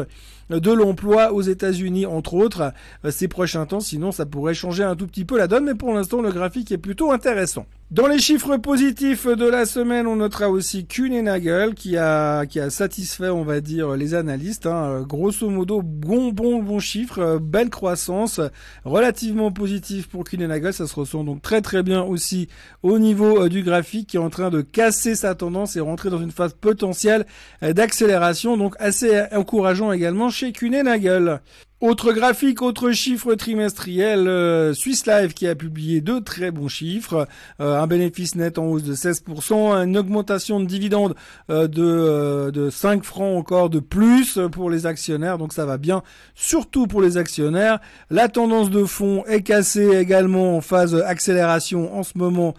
de 0.50 0.70
l'emploi 0.70 1.32
aux 1.32 1.42
États-Unis, 1.42 2.06
entre 2.06 2.34
autres, 2.34 2.72
euh, 3.04 3.10
ces 3.10 3.28
prochains 3.28 3.66
temps. 3.66 3.80
Sinon, 3.80 4.12
ça 4.12 4.26
pourrait 4.26 4.54
changer 4.54 4.81
un 4.84 4.96
tout 4.96 5.06
petit 5.06 5.24
peu 5.24 5.38
la 5.38 5.46
donne. 5.46 5.64
Mais 5.64 5.74
pour 5.74 5.92
l'instant, 5.92 6.20
le 6.20 6.30
graphique 6.30 6.72
est 6.72 6.78
plutôt 6.78 7.12
intéressant. 7.12 7.66
Dans 7.92 8.06
les 8.06 8.20
chiffres 8.20 8.56
positifs 8.56 9.26
de 9.26 9.44
la 9.44 9.66
semaine, 9.66 10.06
on 10.06 10.16
notera 10.16 10.48
aussi 10.48 10.86
Kuhn 10.86 11.28
qui 11.76 11.98
a 11.98 12.46
qui 12.46 12.58
a 12.58 12.70
satisfait, 12.70 13.28
on 13.28 13.44
va 13.44 13.60
dire, 13.60 13.96
les 13.96 14.14
analystes. 14.14 14.64
Hein. 14.64 15.02
Grosso 15.06 15.50
modo, 15.50 15.82
bon 15.82 16.32
bon 16.32 16.62
bon 16.62 16.80
chiffre, 16.80 17.36
belle 17.36 17.68
croissance, 17.68 18.40
relativement 18.86 19.52
positif 19.52 20.08
pour 20.08 20.24
Kuhn. 20.24 20.72
Ça 20.72 20.86
se 20.86 20.94
ressent 20.94 21.22
donc 21.22 21.42
très 21.42 21.60
très 21.60 21.82
bien 21.82 22.02
aussi 22.02 22.48
au 22.82 22.98
niveau 22.98 23.42
euh, 23.42 23.50
du 23.50 23.62
graphique 23.62 24.06
qui 24.06 24.16
est 24.16 24.20
en 24.20 24.30
train 24.30 24.48
de 24.48 24.62
casser 24.62 25.14
sa 25.14 25.34
tendance 25.34 25.76
et 25.76 25.80
rentrer 25.80 26.08
dans 26.08 26.22
une 26.22 26.30
phase 26.30 26.54
potentielle 26.54 27.26
euh, 27.62 27.74
d'accélération, 27.74 28.56
donc 28.56 28.74
assez 28.78 29.20
encourageant 29.32 29.92
également 29.92 30.30
chez 30.30 30.52
Kuhn. 30.52 30.82
Autre 31.82 32.12
graphique, 32.12 32.62
autre 32.62 32.92
chiffre 32.92 33.34
trimestriel, 33.34 34.28
euh, 34.28 34.72
Swiss 34.72 35.02
qui 35.34 35.48
a 35.48 35.56
publié 35.56 36.00
deux 36.00 36.20
très 36.20 36.52
bons 36.52 36.68
chiffres, 36.68 37.26
euh, 37.58 37.81
un 37.82 37.86
bénéfice 37.86 38.34
net 38.34 38.58
en 38.58 38.66
hausse 38.66 38.84
de 38.84 38.94
16%, 38.94 39.84
une 39.84 39.96
augmentation 39.96 40.60
de 40.60 40.66
dividendes 40.66 41.14
de, 41.48 42.50
de 42.50 42.70
5 42.70 43.04
francs 43.04 43.36
encore 43.38 43.70
de 43.70 43.80
plus 43.80 44.38
pour 44.52 44.70
les 44.70 44.86
actionnaires, 44.86 45.38
donc 45.38 45.52
ça 45.52 45.66
va 45.66 45.78
bien, 45.78 46.02
surtout 46.34 46.86
pour 46.86 47.02
les 47.02 47.16
actionnaires. 47.16 47.80
La 48.10 48.28
tendance 48.28 48.70
de 48.70 48.84
fond 48.84 49.24
est 49.26 49.42
cassée 49.42 49.96
également 49.96 50.56
en 50.56 50.60
phase 50.60 50.94
accélération 50.94 51.96
en 51.96 52.02
ce 52.02 52.16
moment 52.16 52.54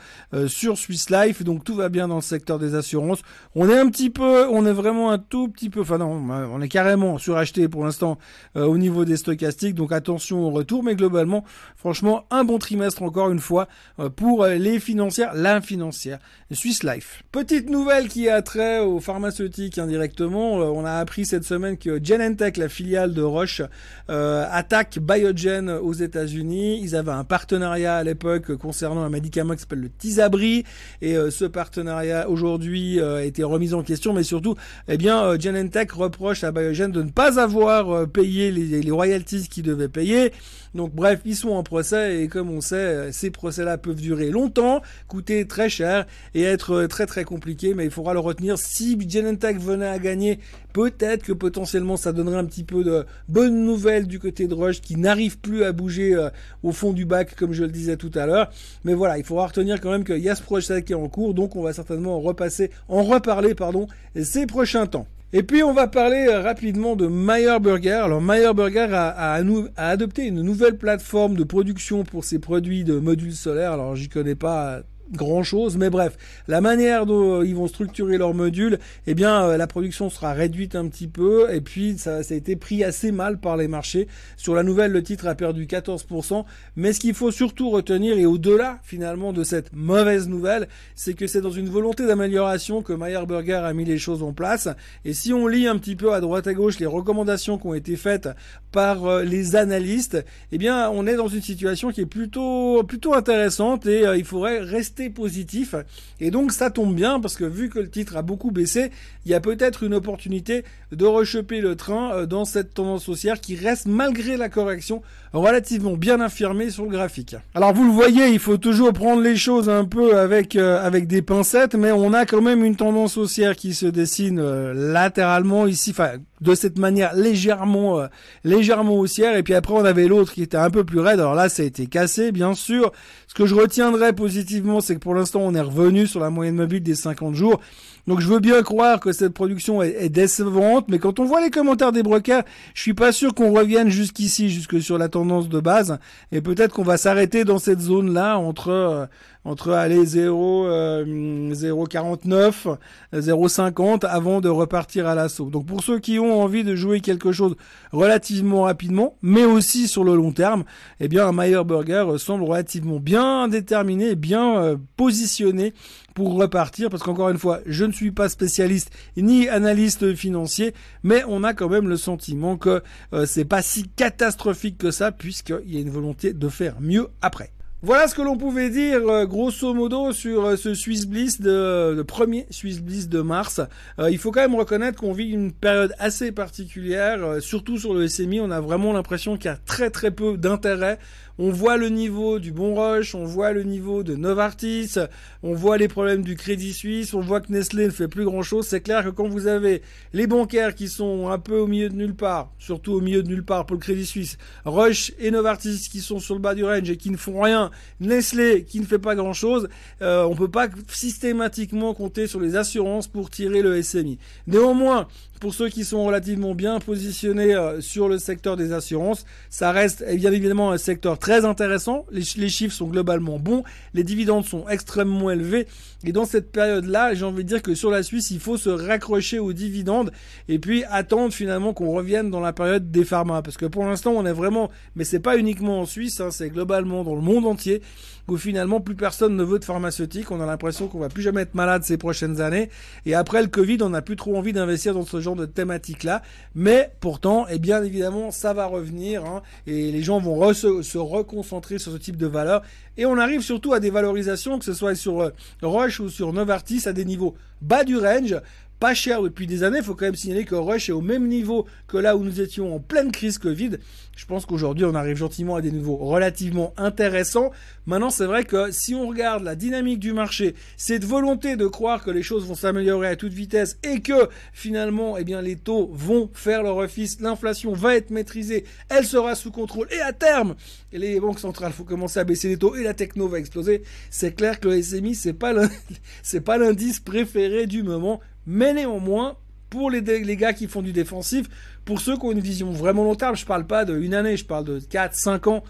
sur 0.47 0.77
Swiss 0.77 1.09
Life, 1.09 1.43
donc 1.43 1.63
tout 1.63 1.75
va 1.75 1.89
bien 1.89 2.07
dans 2.07 2.17
le 2.17 2.21
secteur 2.21 2.59
des 2.59 2.75
assurances. 2.75 3.21
On 3.55 3.69
est 3.69 3.77
un 3.77 3.89
petit 3.89 4.09
peu, 4.09 4.47
on 4.49 4.65
est 4.65 4.73
vraiment 4.73 5.11
un 5.11 5.17
tout 5.17 5.47
petit 5.47 5.69
peu, 5.69 5.81
enfin 5.81 5.97
non, 5.97 6.21
on 6.29 6.61
est 6.61 6.69
carrément 6.69 7.17
suracheté 7.17 7.67
pour 7.67 7.85
l'instant 7.85 8.17
au 8.55 8.77
niveau 8.77 9.05
des 9.05 9.17
stochastiques, 9.17 9.75
donc 9.75 9.91
attention 9.91 10.41
au 10.41 10.51
retour, 10.51 10.83
mais 10.83 10.95
globalement, 10.95 11.43
franchement, 11.75 12.25
un 12.29 12.43
bon 12.43 12.59
trimestre 12.59 13.03
encore 13.03 13.31
une 13.31 13.39
fois 13.39 13.67
euh, 13.99 14.09
pour 14.09 14.43
euh, 14.43 14.55
les 14.55 14.79
financières, 15.03 15.33
la 15.33 15.59
financière, 15.59 16.19
Swiss 16.51 16.83
Life. 16.83 17.23
Petite 17.31 17.69
nouvelle 17.69 18.07
qui 18.07 18.29
a 18.29 18.41
trait 18.41 18.79
aux 18.79 18.99
pharmaceutiques 18.99 19.77
indirectement, 19.77 20.61
euh, 20.61 20.65
on 20.65 20.85
a 20.85 20.93
appris 20.93 21.25
cette 21.25 21.43
semaine 21.43 21.77
que 21.77 22.03
Genentech, 22.03 22.57
la 22.57 22.69
filiale 22.69 23.13
de 23.13 23.21
Roche, 23.21 23.61
attaque 24.07 24.99
Biogen 24.99 25.69
aux 25.69 25.93
États-Unis. 25.93 26.79
Ils 26.81 26.95
avaient 26.95 27.11
un 27.11 27.23
partenariat 27.23 27.97
à 27.97 28.03
l'époque 28.03 28.55
concernant 28.55 29.03
un 29.03 29.09
médicament 29.09 29.53
qui 29.55 29.61
s'appelle 29.61 29.81
le 29.81 29.89
Tizabri, 29.89 30.63
et 31.01 31.15
ce 31.29 31.45
partenariat 31.45 32.29
aujourd'hui 32.29 33.01
a 33.01 33.23
été 33.23 33.43
remis 33.43 33.73
en 33.73 33.83
question, 33.83 34.13
mais 34.13 34.23
surtout, 34.23 34.55
eh 34.87 34.97
bien, 34.97 35.37
Genentech 35.39 35.91
reproche 35.91 36.43
à 36.43 36.51
Biogen 36.51 36.89
de 36.89 37.01
ne 37.01 37.09
pas 37.09 37.39
avoir 37.39 38.07
payé 38.07 38.51
les, 38.51 38.81
les 38.81 38.91
royalties 38.91 39.47
qu'ils 39.49 39.63
devaient 39.63 39.89
payer. 39.89 40.31
Donc 40.75 40.93
bref, 40.93 41.19
ils 41.25 41.35
sont 41.35 41.51
en 41.51 41.63
procès 41.63 42.23
et 42.23 42.27
comme 42.27 42.49
on 42.49 42.61
sait, 42.61 43.11
ces 43.11 43.29
procès-là 43.29 43.77
peuvent 43.77 44.01
durer 44.01 44.31
longtemps, 44.31 44.81
coûter 45.07 45.45
très 45.47 45.69
cher 45.69 46.05
et 46.33 46.43
être 46.43 46.85
très 46.85 47.05
très 47.05 47.23
compliqué, 47.23 47.73
mais 47.73 47.85
il 47.85 47.91
faudra 47.91 48.13
le 48.13 48.19
retenir. 48.19 48.57
Si 48.57 48.97
Genentech 49.09 49.57
venait 49.57 49.87
à 49.87 49.99
gagner, 49.99 50.39
peut-être 50.73 51.23
que 51.23 51.33
potentiellement 51.33 51.97
ça 51.97 52.11
donnerait 52.11 52.37
un 52.37 52.45
petit 52.45 52.63
peu 52.63 52.83
de 52.83 53.05
bonnes 53.29 53.63
nouvelles 53.65 54.07
du 54.07 54.19
côté 54.19 54.47
de 54.47 54.53
Roche 54.53 54.81
qui 54.81 54.95
n'arrive 54.97 55.37
plus 55.39 55.63
à 55.63 55.71
bouger 55.71 56.15
euh, 56.15 56.29
au 56.63 56.71
fond 56.71 56.93
du 56.93 57.05
bac 57.05 57.35
comme 57.35 57.53
je 57.53 57.63
le 57.63 57.71
disais 57.71 57.97
tout 57.97 58.11
à 58.15 58.25
l'heure. 58.25 58.49
Mais 58.83 58.93
voilà, 58.93 59.17
il 59.17 59.23
faudra 59.23 59.47
retenir 59.47 59.79
quand 59.81 59.91
même 59.91 60.03
qu'il 60.03 60.19
y 60.19 60.29
a 60.29 60.35
ce 60.35 60.41
projet 60.41 60.83
qui 60.83 60.93
est 60.93 60.95
en 60.95 61.09
cours, 61.09 61.33
donc 61.33 61.55
on 61.55 61.61
va 61.61 61.73
certainement 61.73 62.15
en 62.15 62.21
repasser, 62.21 62.71
en 62.89 63.03
reparler 63.03 63.55
pardon, 63.55 63.87
ces 64.21 64.45
prochains 64.45 64.87
temps. 64.87 65.07
Et 65.35 65.41
puis 65.41 65.63
on 65.63 65.73
va 65.73 65.87
parler 65.87 66.27
euh, 66.29 66.41
rapidement 66.41 66.95
de 66.95 67.07
Meyer 67.07 67.57
Burger. 67.59 68.03
Alors 68.05 68.21
Meyer 68.21 68.53
Burger 68.53 68.87
a, 68.91 69.07
a, 69.07 69.41
a, 69.41 69.87
adopté 69.89 70.27
une 70.27 70.43
nouvelle 70.43 70.77
plateforme 70.77 71.35
de 71.35 71.43
production 71.43 72.03
pour 72.03 72.23
ses 72.23 72.37
produits 72.37 72.83
de 72.83 72.99
modules 72.99 73.33
solaires. 73.33 73.71
Alors 73.71 73.95
j'y 73.95 74.09
connais 74.09 74.35
pas 74.35 74.83
grand 75.11 75.43
chose, 75.43 75.77
mais 75.77 75.89
bref, 75.89 76.17
la 76.47 76.61
manière 76.61 77.05
dont 77.05 77.41
euh, 77.41 77.45
ils 77.45 77.55
vont 77.55 77.67
structurer 77.67 78.17
leur 78.17 78.33
module, 78.33 78.79
eh 79.05 79.13
bien, 79.13 79.43
euh, 79.43 79.57
la 79.57 79.67
production 79.67 80.09
sera 80.09 80.33
réduite 80.33 80.75
un 80.75 80.87
petit 80.87 81.07
peu, 81.07 81.53
et 81.53 81.61
puis 81.61 81.97
ça, 81.97 82.23
ça, 82.23 82.33
a 82.33 82.37
été 82.37 82.55
pris 82.55 82.83
assez 82.83 83.11
mal 83.11 83.39
par 83.39 83.57
les 83.57 83.67
marchés. 83.67 84.07
Sur 84.37 84.55
la 84.55 84.63
nouvelle, 84.63 84.91
le 84.91 85.03
titre 85.03 85.27
a 85.27 85.35
perdu 85.35 85.65
14%, 85.65 86.45
mais 86.75 86.93
ce 86.93 86.99
qu'il 86.99 87.13
faut 87.13 87.31
surtout 87.31 87.69
retenir, 87.69 88.17
et 88.17 88.25
au-delà 88.25 88.79
finalement 88.83 89.33
de 89.33 89.43
cette 89.43 89.73
mauvaise 89.73 90.27
nouvelle, 90.27 90.67
c'est 90.95 91.13
que 91.13 91.27
c'est 91.27 91.41
dans 91.41 91.51
une 91.51 91.69
volonté 91.69 92.07
d'amélioration 92.07 92.81
que 92.81 92.93
Meyer 92.93 93.25
Burger 93.27 93.61
a 93.63 93.73
mis 93.73 93.85
les 93.85 93.97
choses 93.97 94.23
en 94.23 94.33
place, 94.33 94.69
et 95.05 95.13
si 95.13 95.33
on 95.33 95.47
lit 95.47 95.67
un 95.67 95.77
petit 95.77 95.95
peu 95.95 96.13
à 96.13 96.21
droite 96.21 96.47
à 96.47 96.53
gauche 96.53 96.79
les 96.79 96.85
recommandations 96.85 97.57
qui 97.57 97.67
ont 97.67 97.73
été 97.73 97.95
faites 97.95 98.29
par 98.71 99.05
euh, 99.05 99.23
les 99.23 99.55
analystes, 99.55 100.23
eh 100.51 100.57
bien, 100.57 100.89
on 100.89 101.05
est 101.05 101.15
dans 101.15 101.27
une 101.27 101.41
situation 101.41 101.91
qui 101.91 102.01
est 102.01 102.05
plutôt, 102.05 102.83
plutôt 102.83 103.13
intéressante, 103.13 103.85
et 103.85 104.05
il 104.15 104.25
faudrait 104.25 104.59
rester 104.59 104.92
positif. 105.09 105.75
Et 106.19 106.31
donc 106.31 106.51
ça 106.51 106.69
tombe 106.69 106.95
bien 106.95 107.19
parce 107.19 107.35
que 107.35 107.43
vu 107.43 107.69
que 107.69 107.79
le 107.79 107.89
titre 107.89 108.15
a 108.15 108.21
beaucoup 108.21 108.51
baissé, 108.51 108.91
il 109.25 109.31
y 109.31 109.33
a 109.33 109.39
peut-être 109.39 109.83
une 109.83 109.93
opportunité 109.93 110.63
de 110.91 111.05
rechoper 111.05 111.61
le 111.61 111.75
train 111.75 112.13
euh, 112.13 112.25
dans 112.25 112.45
cette 112.45 112.73
tendance 112.73 113.09
haussière 113.09 113.41
qui 113.41 113.55
reste 113.55 113.85
malgré 113.87 114.37
la 114.37 114.49
correction 114.49 115.01
relativement 115.33 115.97
bien 115.97 116.21
affirmée 116.21 116.69
sur 116.69 116.83
le 116.83 116.91
graphique. 116.91 117.35
Alors 117.55 117.73
vous 117.73 117.83
le 117.83 117.91
voyez, 117.91 118.29
il 118.29 118.39
faut 118.39 118.57
toujours 118.57 118.93
prendre 118.93 119.21
les 119.21 119.35
choses 119.35 119.69
un 119.69 119.85
peu 119.85 120.17
avec 120.17 120.55
euh, 120.55 120.85
avec 120.85 121.07
des 121.07 121.21
pincettes, 121.21 121.75
mais 121.75 121.91
on 121.91 122.13
a 122.13 122.25
quand 122.25 122.41
même 122.41 122.63
une 122.63 122.75
tendance 122.75 123.17
haussière 123.17 123.55
qui 123.55 123.73
se 123.73 123.87
dessine 123.87 124.39
euh, 124.39 124.73
latéralement 124.73 125.65
ici, 125.65 125.91
enfin 125.91 126.11
de 126.41 126.55
cette 126.55 126.77
manière 126.77 127.15
légèrement 127.15 128.07
légèrement 128.43 128.95
haussière. 128.95 129.35
Et 129.37 129.43
puis 129.43 129.53
après 129.53 129.73
on 129.73 129.85
avait 129.85 130.07
l'autre 130.07 130.33
qui 130.33 130.43
était 130.43 130.57
un 130.57 130.69
peu 130.69 130.83
plus 130.83 130.99
raide. 130.99 131.19
Alors 131.19 131.35
là 131.35 131.49
ça 131.49 131.63
a 131.63 131.65
été 131.65 131.87
cassé 131.87 132.31
bien 132.31 132.53
sûr. 132.53 132.91
Ce 133.27 133.33
que 133.33 133.45
je 133.45 133.55
retiendrai 133.55 134.13
positivement, 134.13 134.81
c'est 134.81 134.95
que 134.95 134.99
pour 134.99 135.15
l'instant 135.15 135.39
on 135.41 135.55
est 135.55 135.61
revenu 135.61 136.05
sur 136.05 136.19
la 136.19 136.29
moyenne 136.29 136.55
mobile 136.55 136.83
des 136.83 136.95
50 136.95 137.33
jours. 137.33 137.59
Donc 138.05 138.19
je 138.19 138.27
veux 138.27 138.39
bien 138.39 138.61
croire 138.63 138.99
que 138.99 139.13
cette 139.13 139.33
production 139.33 139.81
est, 139.81 140.09
décevante, 140.09 140.87
mais 140.89 140.99
quand 140.99 141.19
on 141.19 141.25
voit 141.25 141.39
les 141.39 141.49
commentaires 141.49 141.93
des 141.93 142.03
brokers, 142.03 142.43
je 142.73 142.81
suis 142.81 142.93
pas 142.93 143.13
sûr 143.13 143.33
qu'on 143.33 143.53
revienne 143.53 143.89
jusqu'ici, 143.89 144.49
jusque 144.49 144.81
sur 144.81 144.97
la 144.97 145.07
tendance 145.07 145.22
de 145.23 145.59
base, 145.59 145.97
et 146.31 146.41
peut-être 146.41 146.73
qu'on 146.73 146.83
va 146.83 146.97
s'arrêter 146.97 147.43
dans 147.43 147.59
cette 147.59 147.79
zone-là 147.79 148.37
entre 148.37 148.69
euh, 148.69 149.05
entre 149.45 149.71
aller 149.71 150.05
0 150.05 150.67
0,49 150.67 152.77
0,50 153.13 154.05
avant 154.05 154.41
de 154.41 154.49
repartir 154.49 155.07
à 155.07 155.15
l'assaut. 155.15 155.49
Donc 155.49 155.65
pour 155.65 155.83
ceux 155.83 155.99
qui 155.99 156.19
ont 156.19 156.41
envie 156.41 156.63
de 156.63 156.75
jouer 156.75 157.01
quelque 157.01 157.31
chose 157.31 157.55
relativement 157.91 158.63
rapidement, 158.63 159.15
mais 159.21 159.45
aussi 159.45 159.87
sur 159.87 160.03
le 160.03 160.15
long 160.15 160.31
terme, 160.31 160.63
eh 160.99 161.07
bien 161.07 161.31
Meyer 161.31 161.63
Burger 161.65 162.05
semble 162.17 162.43
relativement 162.43 162.99
bien 162.99 163.47
déterminé, 163.47 164.15
bien 164.15 164.57
euh, 164.57 164.77
positionné 164.97 165.73
pour 166.13 166.35
repartir 166.35 166.89
parce 166.89 167.03
qu'encore 167.03 167.29
une 167.29 167.37
fois, 167.37 167.59
je 167.65 167.85
ne 167.85 167.91
suis 167.91 168.11
pas 168.11 168.29
spécialiste 168.29 168.91
ni 169.17 169.49
analyste 169.49 170.13
financier, 170.15 170.73
mais 171.03 171.23
on 171.27 171.43
a 171.43 171.53
quand 171.53 171.69
même 171.69 171.87
le 171.87 171.97
sentiment 171.97 172.57
que 172.57 172.81
euh, 173.13 173.25
c'est 173.25 173.45
pas 173.45 173.61
si 173.61 173.87
catastrophique 173.89 174.77
que 174.77 174.91
ça 174.91 175.11
puisqu'il 175.11 175.73
y 175.73 175.77
a 175.77 175.81
une 175.81 175.89
volonté 175.89 176.33
de 176.33 176.49
faire 176.49 176.75
mieux 176.79 177.07
après. 177.21 177.51
Voilà 177.85 178.07
ce 178.07 178.15
que 178.15 178.21
l'on 178.21 178.37
pouvait 178.37 178.69
dire 178.69 179.05
euh, 179.09 179.25
grosso 179.25 179.73
modo 179.73 180.13
sur 180.13 180.45
euh, 180.45 180.55
ce 180.55 180.73
Swiss 180.73 181.05
Bliss 181.05 181.41
de, 181.41 181.93
le 181.93 182.03
premier 182.05 182.47
Swiss 182.49 182.79
Bliss 182.79 183.09
de 183.09 183.19
mars. 183.19 183.59
Euh, 183.99 184.09
il 184.09 184.17
faut 184.17 184.31
quand 184.31 184.39
même 184.39 184.55
reconnaître 184.55 184.97
qu'on 184.97 185.11
vit 185.11 185.29
une 185.29 185.51
période 185.51 185.93
assez 185.99 186.31
particulière, 186.31 187.41
surtout 187.41 187.77
sur 187.77 187.93
le 187.93 188.07
SMI. 188.07 188.39
On 188.39 188.51
a 188.51 188.61
vraiment 188.61 188.93
l'impression 188.93 189.35
qu'il 189.35 189.51
y 189.51 189.53
a 189.53 189.57
très 189.57 189.89
très 189.89 190.11
peu 190.11 190.37
d'intérêt 190.37 190.97
on 191.39 191.49
voit 191.49 191.77
le 191.77 191.89
niveau 191.89 192.37
du 192.37 192.51
Bon 192.51 192.75
Roche, 192.75 193.15
on 193.15 193.25
voit 193.25 193.53
le 193.53 193.63
niveau 193.63 194.03
de 194.03 194.15
Novartis, 194.15 194.97
on 195.41 195.55
voit 195.55 195.77
les 195.77 195.87
problèmes 195.87 196.21
du 196.21 196.35
Crédit 196.35 196.73
Suisse, 196.73 197.15
on 197.15 197.21
voit 197.21 197.41
que 197.41 197.51
Nestlé 197.51 197.85
ne 197.85 197.91
fait 197.91 198.07
plus 198.07 198.25
grand 198.25 198.43
chose. 198.43 198.67
C'est 198.67 198.81
clair 198.81 199.03
que 199.03 199.09
quand 199.09 199.27
vous 199.27 199.47
avez 199.47 199.81
les 200.13 200.27
bancaires 200.27 200.75
qui 200.75 200.87
sont 200.87 201.29
un 201.29 201.39
peu 201.39 201.57
au 201.57 201.65
milieu 201.65 201.89
de 201.89 201.95
nulle 201.95 202.13
part, 202.13 202.51
surtout 202.59 202.93
au 202.93 203.01
milieu 203.01 203.23
de 203.23 203.29
nulle 203.29 203.43
part 203.43 203.65
pour 203.65 203.75
le 203.75 203.81
Crédit 203.81 204.05
Suisse, 204.05 204.37
Roche 204.63 205.11
et 205.17 205.31
Novartis 205.31 205.89
qui 205.91 206.01
sont 206.01 206.19
sur 206.19 206.35
le 206.35 206.41
bas 206.41 206.53
du 206.53 206.63
range 206.63 206.89
et 206.89 206.97
qui 206.97 207.09
ne 207.09 207.17
font 207.17 207.41
rien, 207.41 207.71
Nestlé 207.99 208.63
qui 208.63 208.79
ne 208.79 208.85
fait 208.85 208.99
pas 208.99 209.15
grand 209.15 209.33
chose, 209.33 209.69
euh, 210.01 210.23
on 210.23 210.35
peut 210.35 210.49
pas 210.49 210.67
systématiquement 210.87 211.93
compter 211.93 212.27
sur 212.27 212.39
les 212.39 212.55
assurances 212.55 213.07
pour 213.07 213.29
tirer 213.29 213.61
le 213.61 213.81
SMI. 213.81 214.17
Néanmoins, 214.47 215.07
pour 215.43 215.53
ceux 215.53 215.67
qui 215.67 215.83
sont 215.83 216.05
relativement 216.05 216.55
bien 216.55 216.79
positionnés 216.79 217.53
euh, 217.53 217.81
sur 217.81 218.07
le 218.07 218.17
secteur 218.17 218.55
des 218.55 218.71
assurances, 218.71 219.25
ça 219.49 219.73
reste 219.73 220.01
eh 220.07 220.15
bien 220.15 220.31
évidemment 220.31 220.71
un 220.71 220.77
secteur 220.77 221.19
très 221.19 221.43
intéressant. 221.43 222.05
Les, 222.11 222.23
chiffres 222.23 222.73
sont 222.73 222.87
globalement 222.87 223.39
bons, 223.39 223.65
les 223.93 224.05
dividendes 224.05 224.45
sont 224.45 224.69
extrêmement 224.69 225.29
élevés. 225.31 225.67
Et 226.05 226.13
dans 226.13 226.23
cette 226.23 226.49
période-là, 226.49 227.13
j'ai 227.13 227.25
envie 227.25 227.43
de 227.43 227.49
dire 227.49 227.61
que 227.61 227.75
sur 227.75 227.91
la 227.91 228.03
Suisse, 228.03 228.31
il 228.31 228.39
faut 228.39 228.55
se 228.55 228.69
raccrocher 228.69 229.37
aux 229.37 229.51
dividendes 229.51 230.13
et 230.47 230.59
puis 230.59 230.85
attendre 230.89 231.33
finalement 231.33 231.73
qu'on 231.73 231.91
revienne 231.91 232.29
dans 232.31 232.39
la 232.39 232.53
période 232.53 232.89
des 232.89 233.03
pharma. 233.03 233.41
Parce 233.41 233.57
que 233.57 233.65
pour 233.65 233.83
l'instant, 233.83 234.11
on 234.11 234.25
est 234.25 234.31
vraiment, 234.31 234.71
mais 234.95 235.03
c'est 235.03 235.19
pas 235.19 235.37
uniquement 235.37 235.81
en 235.81 235.85
Suisse, 235.85 236.21
hein, 236.21 236.31
c'est 236.31 236.51
globalement 236.51 237.03
dans 237.03 237.15
le 237.15 237.21
monde 237.21 237.45
entier 237.47 237.81
où 238.27 238.37
finalement 238.37 238.79
plus 238.79 238.95
personne 238.95 239.35
ne 239.35 239.43
veut 239.43 239.59
de 239.59 239.65
pharmaceutique. 239.65 240.31
On 240.31 240.39
a 240.39 240.45
l'impression 240.45 240.87
qu'on 240.87 240.99
va 240.99 241.09
plus 241.09 241.21
jamais 241.21 241.41
être 241.41 241.55
malade 241.55 241.83
ces 241.83 241.97
prochaines 241.97 242.39
années. 242.39 242.69
Et 243.05 243.13
après 243.13 243.41
le 243.41 243.49
Covid, 243.49 243.79
on 243.81 243.89
n'a 243.89 244.01
plus 244.01 244.15
trop 244.15 244.37
envie 244.37 244.53
d'investir 244.53 244.93
dans 244.93 245.05
ce 245.05 245.19
genre 245.19 245.32
de 245.35 245.45
thématique-là. 245.45 246.21
Mais 246.55 246.91
pourtant, 246.99 247.47
et 247.47 247.53
eh 247.55 247.59
bien 247.59 247.83
évidemment, 247.83 248.31
ça 248.31 248.53
va 248.53 248.65
revenir. 248.65 249.25
Hein, 249.25 249.41
et 249.67 249.91
les 249.91 250.01
gens 250.03 250.19
vont 250.19 250.53
se, 250.53 250.97
reconcentrer 250.97 251.79
sur 251.79 251.91
ce 251.91 251.97
type 251.97 252.17
de 252.17 252.27
valeur. 252.27 252.61
Et 252.97 253.05
on 253.05 253.17
arrive 253.17 253.41
surtout 253.41 253.73
à 253.73 253.79
des 253.79 253.89
valorisations, 253.89 254.59
que 254.59 254.65
ce 254.65 254.73
soit 254.73 254.95
sur 254.95 255.31
Roche 255.61 255.99
ou 255.99 256.09
sur 256.09 256.33
Novartis, 256.33 256.87
à 256.87 256.93
des 256.93 257.05
niveaux 257.05 257.35
bas 257.63 257.83
du 257.83 257.97
range 257.97 258.35
pas 258.83 258.93
cher 258.93 259.21
depuis 259.21 259.47
des 259.47 259.63
années. 259.63 259.77
Il 259.77 259.83
faut 259.85 259.95
quand 259.95 260.03
même 260.03 260.15
signaler 260.15 260.43
que 260.43 260.55
Rush 260.55 260.89
est 260.89 260.91
au 260.91 260.99
même 260.99 261.29
niveau 261.29 261.65
que 261.87 261.95
là 261.95 262.17
où 262.17 262.23
nous 262.25 262.41
étions 262.41 262.75
en 262.75 262.81
pleine 262.81 263.13
crise 263.13 263.37
Covid. 263.37 263.77
Je 264.13 264.25
pense 264.25 264.45
qu'aujourd'hui, 264.45 264.83
on 264.83 264.93
arrive 264.93 265.15
gentiment 265.15 265.55
à 265.55 265.61
des 265.61 265.71
niveaux 265.71 265.95
relativement 265.95 266.73
intéressants. 266.75 267.51
Maintenant, 267.85 268.09
c'est 268.09 268.25
vrai 268.25 268.43
que 268.43 268.71
si 268.71 268.93
on 268.93 269.07
regarde 269.07 269.41
la 269.41 269.55
dynamique 269.55 269.99
du 269.99 270.11
marché, 270.11 270.53
cette 270.75 271.05
volonté 271.05 271.55
de 271.55 271.65
croire 271.65 272.03
que 272.03 272.11
les 272.11 272.23
choses 272.23 272.45
vont 272.45 272.55
s'améliorer 272.55 273.07
à 273.07 273.15
toute 273.15 273.31
vitesse 273.31 273.77
et 273.83 274.01
que 274.01 274.27
finalement, 274.51 275.17
eh 275.17 275.23
bien, 275.23 275.41
les 275.41 275.55
taux 275.55 275.89
vont 275.93 276.29
faire 276.33 276.61
leur 276.61 276.75
office, 276.75 277.21
l'inflation 277.21 277.71
va 277.71 277.95
être 277.95 278.09
maîtrisée, 278.09 278.65
elle 278.89 279.05
sera 279.05 279.33
sous 279.35 279.51
contrôle 279.51 279.87
et 279.91 280.01
à 280.01 280.11
terme, 280.11 280.55
les 280.91 281.19
banques 281.21 281.39
centrales 281.39 281.71
faut 281.71 281.85
commencer 281.85 282.19
à 282.19 282.25
baisser 282.25 282.49
les 282.49 282.57
taux 282.57 282.75
et 282.75 282.83
la 282.83 282.93
techno 282.93 283.29
va 283.29 283.39
exploser. 283.39 283.83
C'est 284.09 284.35
clair 284.35 284.59
que 284.59 284.67
le 284.67 284.81
SMI, 284.81 285.15
c'est 286.21 286.41
pas 286.41 286.57
l'indice 286.57 286.99
préféré 286.99 287.65
du 287.65 287.81
moment, 287.81 288.19
mais 288.45 288.73
néanmoins, 288.73 289.37
pour 289.69 289.89
les, 289.89 290.01
gars 290.37 290.53
qui 290.53 290.67
font 290.67 290.81
du 290.81 290.93
défensif, 290.93 291.47
pour 291.85 291.99
ceux 291.99 292.15
qui 292.15 292.25
ont 292.25 292.31
une 292.31 292.39
vision 292.39 292.71
vraiment 292.71 293.03
long 293.03 293.15
terme, 293.15 293.35
je 293.35 293.45
parle 293.45 293.65
pas 293.65 293.85
d'une 293.85 294.13
année, 294.13 294.37
je 294.37 294.45
parle 294.45 294.65
de 294.65 294.79
4, 294.79 295.15
5 295.15 295.47
ans, 295.47 295.63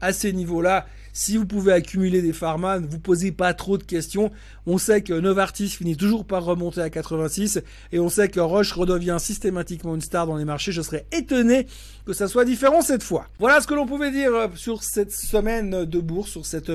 à 0.00 0.12
ces 0.12 0.32
niveaux-là, 0.32 0.86
si 1.12 1.36
vous 1.36 1.46
pouvez 1.46 1.72
accumuler 1.72 2.22
des 2.22 2.32
Farman, 2.32 2.86
vous 2.86 2.98
posez 2.98 3.32
pas 3.32 3.52
trop 3.52 3.76
de 3.76 3.82
questions. 3.82 4.30
On 4.66 4.78
sait 4.78 5.02
que 5.02 5.12
Novartis 5.12 5.68
finit 5.68 5.96
toujours 5.96 6.24
par 6.24 6.44
remonter 6.44 6.80
à 6.80 6.90
86 6.90 7.60
et 7.92 7.98
on 7.98 8.08
sait 8.08 8.28
que 8.28 8.40
Roche 8.40 8.72
redevient 8.72 9.16
systématiquement 9.18 9.94
une 9.94 10.00
star 10.00 10.26
dans 10.26 10.36
les 10.36 10.44
marchés. 10.44 10.70
Je 10.70 10.82
serais 10.82 11.06
étonné 11.12 11.66
que 12.06 12.12
ça 12.12 12.28
soit 12.28 12.44
différent 12.44 12.80
cette 12.80 13.02
fois. 13.02 13.26
Voilà 13.38 13.60
ce 13.60 13.66
que 13.66 13.74
l'on 13.74 13.86
pouvait 13.86 14.12
dire 14.12 14.32
euh, 14.32 14.46
sur 14.54 14.84
cette 14.84 15.12
semaine 15.12 15.84
de 15.84 16.00
bourse, 16.00 16.30
sur 16.30 16.46
cette 16.46 16.68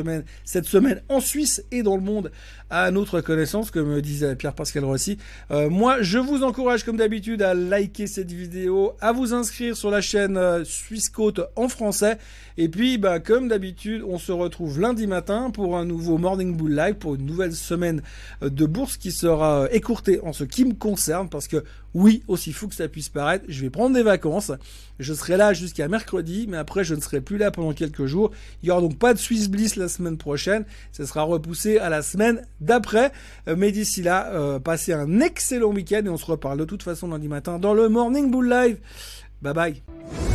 semaine 0.66 1.02
en 1.08 1.20
Suisse 1.22 1.64
et 1.72 1.82
dans 1.82 1.96
le 1.96 2.04
monde 2.04 2.32
à 2.70 2.90
notre 2.92 3.22
connaissance, 3.22 3.72
comme 3.72 4.02
disait 4.02 4.36
Pierre-Pascal 4.36 4.84
Rossi. 4.86 5.18
Euh, 5.52 5.70
moi, 5.70 6.02
je 6.02 6.18
vous 6.18 6.44
encourage 6.44 6.84
comme 6.84 6.98
d'habitude 6.98 7.42
à 7.42 7.54
liker 7.54 8.08
cette 8.08 8.32
vidéo, 8.32 8.94
à 9.02 9.12
vous 9.12 9.34
inscrire 9.34 9.78
sur 9.78 9.92
la 9.92 10.02
chaîne 10.02 10.38
euh, 10.38 10.64
Suisse 10.64 11.10
Côte 11.10 11.42
en 11.56 11.68
français. 11.68 12.18
Et 12.58 12.70
puis, 12.70 12.98
bah, 12.98 13.20
comme 13.20 13.48
d'habitude, 13.48 14.04
on 14.08 14.18
se 14.18 14.32
retrouve 14.32 14.80
lundi 14.80 15.08
matin 15.08 15.52
pour 15.52 15.78
un 15.78 15.86
nouveau 15.86 16.18
Morning 16.18 16.56
Bull 16.56 16.76
Live, 16.76 16.96
pour 16.96 17.16
une 17.16 17.26
nouvelle 17.26 17.54
semaine 17.54 18.02
euh, 18.42 18.50
de 18.50 18.66
bourse 18.66 18.98
qui 18.98 19.12
sera 19.12 19.68
écourtée 19.72 20.20
en 20.22 20.34
ce 20.34 20.44
qui 20.44 20.66
me 20.66 20.74
concerne, 20.74 21.30
parce 21.30 21.48
que 21.48 21.64
oui, 21.96 22.24
aussi 22.28 22.52
fou 22.52 22.68
que 22.68 22.76
ça 22.76 22.90
puisse 22.90 23.08
paraître, 23.08 23.46
je 23.48 23.62
vais 23.62 23.70
prendre 23.70 23.96
des 23.96 24.04
vacances. 24.04 24.52
Je 25.00 25.14
serai 25.14 25.38
là 25.38 25.54
jusqu'à 25.54 25.88
mercredi, 25.88 26.46
mais 26.48 26.58
après 26.58 26.84
je 26.84 26.94
ne 26.94 27.00
serai 27.00 27.22
plus 27.22 27.38
là 27.38 27.52
pendant 27.52 27.72
quelques 27.72 28.06
jours. 28.06 28.32
Il 28.62 28.68
y 28.68 28.72
aura 28.72 28.82
donc 28.82 29.00
pas 29.00 29.14
de 29.14 29.18
Swiss 29.18 29.50
Bliss 29.50 29.78
la 29.78 29.88
semaine 29.88 30.18
prochaine. 30.18 30.66
Ça 30.92 31.06
sera 31.06 31.24
repoussé 31.24 31.78
à 31.78 31.90
la 31.90 32.02
semaine 32.02 32.46
d'après. 32.60 33.14
Euh, 33.48 33.56
mais 33.58 33.72
d'ici 33.72 34.04
là, 34.04 34.30
euh, 34.34 34.60
passez 34.60 34.92
un 34.92 35.22
excellent 35.22 35.72
week-end 35.72 36.02
et 36.06 36.10
on 36.10 36.18
se 36.18 36.26
reparle 36.26 36.60
de 36.60 36.66
toute 36.66 36.84
façon 36.84 37.08
lundi 37.08 37.30
matin 37.30 37.60
dans 37.60 37.74
le 37.74 37.88
Morning 37.88 38.30
Bull 38.30 38.50
Live. 38.50 38.78
Bye 39.42 39.54
bye. 39.54 40.35